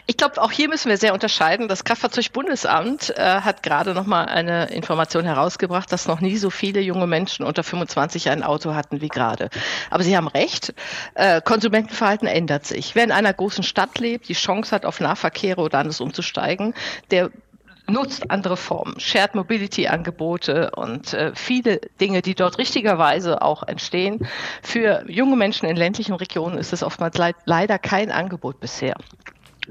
Ich 0.09 0.17
glaube, 0.17 0.43
auch 0.43 0.51
hier 0.51 0.69
müssen 0.69 0.89
wir 0.89 0.97
sehr 0.97 1.15
unterscheiden. 1.15 1.69
Das 1.69 1.85
Kraftfahrzeugbundesamt 1.85 3.11
äh, 3.11 3.23
hat 3.23 3.63
gerade 3.63 3.95
noch 3.95 4.05
mal 4.05 4.25
eine 4.25 4.71
Information 4.71 5.25
herausgebracht, 5.25 5.93
dass 5.93 6.09
noch 6.09 6.21
nie 6.21 6.39
so 6.39 6.51
viele 6.51 6.81
junge 6.81 7.07
Menschen 7.07 7.47
unter 7.47 7.63
25 7.63 8.29
ein 8.29 8.43
Auto 8.43 8.75
hatten 8.75 9.01
wie 9.01 9.07
gerade. 9.09 9.49
Aber 9.91 10.03
Sie 10.03 10.17
haben 10.17 10.27
recht, 10.27 10.75
äh, 11.15 11.41
Konsumentenverhalten 11.41 12.27
ändert 12.27 12.67
sich. 12.67 12.97
Wer 12.97 13.05
in 13.05 13.13
einer 13.13 13.33
großen 13.33 13.63
Stadt 13.63 14.01
lebt, 14.01 14.29
die 14.29 14.35
Chance 14.35 14.75
hat, 14.75 14.85
auf 14.85 14.99
Nahverkehre 14.99 15.61
oder 15.61 15.79
anders 15.79 16.01
umzusteigen, 16.01 16.75
der 17.13 17.31
nutzt 17.89 18.31
andere 18.31 18.57
Formen, 18.57 18.99
Shared 18.99 19.35
Mobility 19.35 19.89
Angebote 19.89 20.71
und 20.77 21.15
äh, 21.15 21.33
viele 21.35 21.81
Dinge, 22.01 22.23
die 22.23 22.35
dort 22.35 22.59
richtigerweise 22.59 23.43
auch 23.43 23.63
entstehen. 23.65 24.27
Für 24.63 25.05
junge 25.09 25.37
Menschen 25.37 25.69
in 25.69 25.77
ländlichen 25.77 26.15
Regionen 26.15 26.59
ist 26.59 26.73
es 26.73 26.83
oftmals 26.83 27.17
leid, 27.19 27.37
leider 27.45 27.79
kein 27.79 28.11
Angebot 28.11 28.61
bisher. 28.61 28.95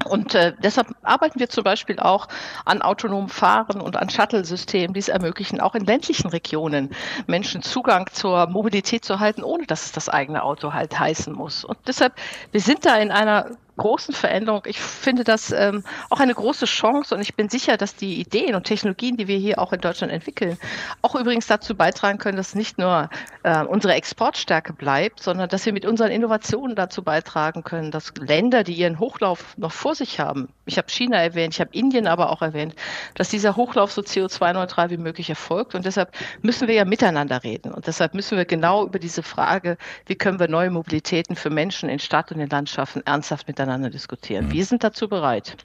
Und 0.05 0.35
äh, 0.35 0.53
deshalb 0.63 0.87
arbeiten 1.03 1.39
wir 1.39 1.49
zum 1.49 1.63
Beispiel 1.63 1.99
auch 1.99 2.27
an 2.65 2.81
autonomem 2.81 3.29
Fahren 3.29 3.81
und 3.81 3.97
an 3.97 4.09
Shuttle-Systemen, 4.09 4.93
die 4.93 4.99
es 4.99 5.09
ermöglichen, 5.09 5.59
auch 5.59 5.75
in 5.75 5.85
ländlichen 5.85 6.29
Regionen 6.29 6.91
Menschen 7.27 7.61
Zugang 7.61 8.07
zur 8.11 8.47
Mobilität 8.47 9.03
zu 9.03 9.19
halten, 9.19 9.43
ohne 9.43 9.65
dass 9.65 9.85
es 9.85 9.91
das 9.91 10.07
eigene 10.07 10.43
Auto 10.43 10.73
halt 10.73 10.97
heißen 10.97 11.33
muss. 11.33 11.65
Und 11.65 11.77
deshalb, 11.87 12.13
wir 12.51 12.61
sind 12.61 12.85
da 12.85 12.95
in 12.97 13.11
einer 13.11 13.47
großen 13.77 14.13
Veränderung. 14.13 14.63
Ich 14.65 14.79
finde 14.79 15.23
das 15.23 15.51
ähm, 15.51 15.83
auch 16.09 16.19
eine 16.19 16.33
große 16.33 16.65
Chance 16.65 17.15
und 17.15 17.21
ich 17.21 17.35
bin 17.35 17.49
sicher, 17.49 17.77
dass 17.77 17.95
die 17.95 18.19
Ideen 18.19 18.55
und 18.55 18.65
Technologien, 18.65 19.17
die 19.17 19.27
wir 19.27 19.37
hier 19.37 19.59
auch 19.59 19.73
in 19.73 19.81
Deutschland 19.81 20.11
entwickeln, 20.11 20.57
auch 21.01 21.15
übrigens 21.15 21.47
dazu 21.47 21.75
beitragen 21.75 22.17
können, 22.17 22.37
dass 22.37 22.53
nicht 22.53 22.77
nur 22.77 23.09
äh, 23.43 23.63
unsere 23.63 23.93
Exportstärke 23.93 24.73
bleibt, 24.73 25.23
sondern 25.23 25.49
dass 25.49 25.65
wir 25.65 25.73
mit 25.73 25.85
unseren 25.85 26.11
Innovationen 26.11 26.75
dazu 26.75 27.03
beitragen 27.03 27.63
können, 27.63 27.91
dass 27.91 28.13
Länder, 28.19 28.63
die 28.63 28.73
ihren 28.73 28.99
Hochlauf 28.99 29.57
noch 29.57 29.71
vor 29.71 29.95
sich 29.95 30.19
haben, 30.19 30.49
ich 30.65 30.77
habe 30.77 30.89
China 30.89 31.17
erwähnt, 31.17 31.53
ich 31.53 31.59
habe 31.59 31.71
Indien 31.73 32.07
aber 32.07 32.29
auch 32.29 32.41
erwähnt, 32.41 32.75
dass 33.15 33.29
dieser 33.29 33.55
Hochlauf 33.55 33.91
so 33.91 34.01
CO2-neutral 34.01 34.89
wie 34.89 34.97
möglich 34.97 35.29
erfolgt 35.29 35.75
und 35.75 35.85
deshalb 35.85 36.11
müssen 36.41 36.67
wir 36.67 36.75
ja 36.75 36.85
miteinander 36.85 37.43
reden 37.43 37.71
und 37.71 37.87
deshalb 37.87 38.13
müssen 38.13 38.37
wir 38.37 38.45
genau 38.45 38.85
über 38.85 38.99
diese 38.99 39.23
Frage, 39.23 39.77
wie 40.05 40.15
können 40.15 40.39
wir 40.39 40.47
neue 40.47 40.69
Mobilitäten 40.69 41.35
für 41.35 41.49
Menschen 41.49 41.89
in 41.89 41.99
Stadt 41.99 42.31
und 42.31 42.39
in 42.39 42.49
Landschaften 42.49 43.01
ernsthaft 43.05 43.47
miteinander 43.47 43.60
miteinander 43.61 43.89
diskutieren. 43.89 44.47
Mhm. 44.47 44.51
Wir 44.51 44.65
sind 44.65 44.83
dazu 44.83 45.07
bereit. 45.07 45.55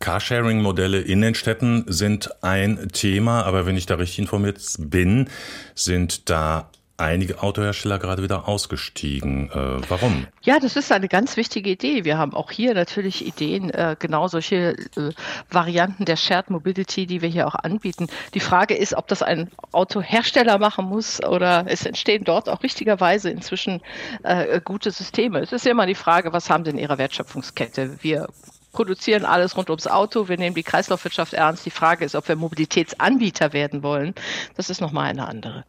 Carsharing-Modelle 0.00 1.00
in 1.00 1.20
den 1.20 1.34
Städten 1.34 1.84
sind 1.86 2.30
ein 2.42 2.88
Thema, 2.92 3.42
aber 3.44 3.66
wenn 3.66 3.76
ich 3.76 3.86
da 3.86 3.94
richtig 3.94 4.18
informiert 4.18 4.60
bin, 4.78 5.28
sind 5.74 6.28
da 6.28 6.68
einige 6.96 7.42
Autohersteller 7.42 7.98
gerade 7.98 8.22
wieder 8.22 8.48
ausgestiegen. 8.48 9.50
Äh, 9.50 9.80
warum? 9.88 10.26
Ja, 10.42 10.60
das 10.60 10.76
ist 10.76 10.92
eine 10.92 11.08
ganz 11.08 11.36
wichtige 11.36 11.70
Idee. 11.70 12.04
Wir 12.04 12.18
haben 12.18 12.34
auch 12.34 12.50
hier 12.50 12.74
natürlich 12.74 13.26
Ideen, 13.26 13.70
äh, 13.70 13.96
genau 13.98 14.28
solche 14.28 14.76
äh, 14.96 15.10
Varianten 15.50 16.04
der 16.04 16.16
Shared 16.16 16.50
Mobility, 16.50 17.06
die 17.06 17.20
wir 17.20 17.28
hier 17.28 17.46
auch 17.48 17.56
anbieten. 17.56 18.06
Die 18.34 18.40
Frage 18.40 18.74
ist, 18.74 18.94
ob 18.94 19.08
das 19.08 19.22
ein 19.22 19.50
Autohersteller 19.72 20.58
machen 20.58 20.86
muss 20.86 21.22
oder 21.22 21.64
es 21.66 21.84
entstehen 21.84 22.24
dort 22.24 22.48
auch 22.48 22.62
richtigerweise 22.62 23.30
inzwischen 23.30 23.80
äh, 24.22 24.60
gute 24.60 24.90
Systeme. 24.90 25.40
Es 25.40 25.52
ist 25.52 25.66
immer 25.66 25.86
die 25.86 25.94
Frage, 25.94 26.32
was 26.32 26.48
haben 26.48 26.64
sie 26.64 26.70
in 26.70 26.78
ihrer 26.78 26.98
Wertschöpfungskette? 26.98 28.02
Wir 28.02 28.28
produzieren 28.72 29.24
alles 29.24 29.56
rund 29.56 29.70
ums 29.70 29.86
Auto, 29.86 30.28
wir 30.28 30.36
nehmen 30.36 30.54
die 30.54 30.62
Kreislaufwirtschaft 30.62 31.32
ernst. 31.32 31.64
Die 31.64 31.70
Frage 31.70 32.04
ist, 32.04 32.14
ob 32.14 32.28
wir 32.28 32.36
Mobilitätsanbieter 32.36 33.52
werden 33.52 33.82
wollen. 33.82 34.14
Das 34.56 34.70
ist 34.70 34.80
nochmal 34.80 35.10
eine 35.10 35.26
andere. 35.26 35.64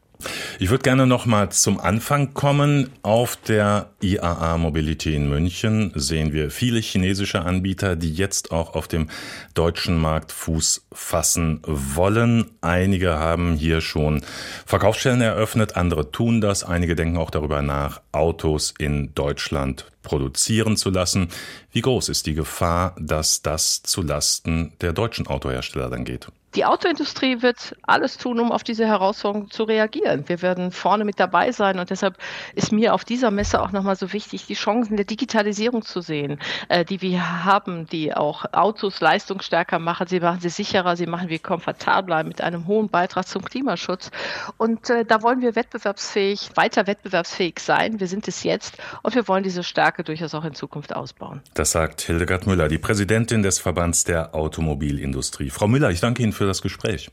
Ich 0.59 0.69
würde 0.69 0.83
gerne 0.83 1.07
noch 1.07 1.25
mal 1.25 1.49
zum 1.49 1.79
Anfang 1.79 2.33
kommen. 2.33 2.89
Auf 3.01 3.35
der 3.35 3.89
IAA 4.01 4.57
Mobility 4.57 5.15
in 5.15 5.29
München 5.29 5.91
sehen 5.95 6.33
wir 6.33 6.51
viele 6.51 6.79
chinesische 6.79 7.41
Anbieter, 7.41 7.95
die 7.95 8.13
jetzt 8.13 8.51
auch 8.51 8.75
auf 8.75 8.87
dem 8.87 9.09
deutschen 9.53 9.97
Markt 9.97 10.31
Fuß 10.31 10.87
fassen 10.91 11.59
wollen. 11.65 12.45
Einige 12.61 13.19
haben 13.19 13.55
hier 13.55 13.81
schon 13.81 14.21
Verkaufsstellen 14.65 15.21
eröffnet, 15.21 15.75
andere 15.75 16.11
tun 16.11 16.41
das. 16.41 16.63
Einige 16.63 16.95
denken 16.95 17.17
auch 17.17 17.31
darüber 17.31 17.61
nach, 17.61 18.01
Autos 18.11 18.73
in 18.77 19.13
Deutschland 19.15 19.85
produzieren 20.03 20.77
zu 20.77 20.89
lassen. 20.89 21.29
Wie 21.71 21.81
groß 21.81 22.09
ist 22.09 22.25
die 22.25 22.35
Gefahr, 22.35 22.95
dass 22.99 23.41
das 23.41 23.83
zu 23.83 24.01
Lasten 24.01 24.73
der 24.81 24.93
deutschen 24.93 25.27
Autohersteller 25.27 25.89
dann 25.89 26.05
geht? 26.05 26.27
Die 26.55 26.63
Autoindustrie 26.63 27.41
wird 27.41 27.75
alles 27.83 28.17
tun, 28.17 28.39
um 28.39 28.53
auf 28.53 28.63
diese 28.63 28.87
Herausforderung 28.87 29.51
zu 29.51 29.63
reagieren. 29.63 30.23
Wir 30.27 30.41
werden 30.41 30.71
vorne 30.71 31.03
mit 31.03 31.19
dabei 31.19 31.51
sein 31.51 31.79
und 31.79 31.89
deshalb 31.89 32.17
ist 32.53 32.71
mir 32.71 32.93
auf 32.93 33.03
dieser 33.03 33.29
Messe 33.29 33.61
auch 33.61 33.73
nochmal 33.73 33.97
so 33.97 34.13
wichtig, 34.13 34.45
die 34.45 34.53
Chancen 34.53 34.95
der 34.95 35.05
Digitalisierung 35.05 35.83
zu 35.83 35.99
sehen, 35.99 36.39
äh, 36.69 36.85
die 36.85 37.01
wir 37.01 37.43
haben, 37.43 37.87
die 37.87 38.13
auch 38.13 38.45
Autos 38.53 39.01
leistungsstärker 39.01 39.79
machen. 39.79 40.07
Sie 40.07 40.21
machen 40.21 40.39
sie 40.39 40.47
sicherer, 40.47 40.95
sie 40.95 41.07
machen 41.07 41.27
wir 41.27 41.39
komfortabler 41.39 42.23
mit 42.23 42.39
einem 42.39 42.67
hohen 42.67 42.87
Beitrag 42.87 43.27
zum 43.27 43.43
Klimaschutz. 43.43 44.09
Und 44.55 44.89
äh, 44.89 45.03
da 45.03 45.21
wollen 45.21 45.41
wir 45.41 45.57
wettbewerbsfähig, 45.57 46.51
weiter 46.55 46.87
wettbewerbsfähig 46.87 47.59
sein. 47.59 47.99
Wir 47.99 48.07
sind 48.07 48.29
es 48.29 48.43
jetzt 48.43 48.77
und 49.03 49.13
wir 49.13 49.27
wollen 49.27 49.43
diese 49.43 49.63
Stärke 49.63 50.05
durchaus 50.05 50.33
auch 50.33 50.45
in 50.45 50.55
Zukunft 50.55 50.95
ausbauen. 50.95 51.41
Das 51.53 51.71
sagt 51.71 51.99
Hildegard 51.99 52.47
Müller, 52.47 52.69
die 52.69 52.77
Präsidentin 52.77 53.43
des 53.43 53.59
Verbands 53.59 54.05
der 54.05 54.33
Automobilindustrie. 54.33 55.49
Frau 55.49 55.67
Müller, 55.67 55.89
ich 55.89 55.99
danke 55.99 56.23
Ihnen 56.23 56.31
für 56.31 56.44
für 56.45 56.49
das 56.49 56.61
Gespräch. 56.61 57.09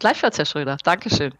Gleichfalls, 0.00 0.38
Herr 0.38 0.44
Schröder. 0.44 0.76
Dankeschön. 0.82 1.32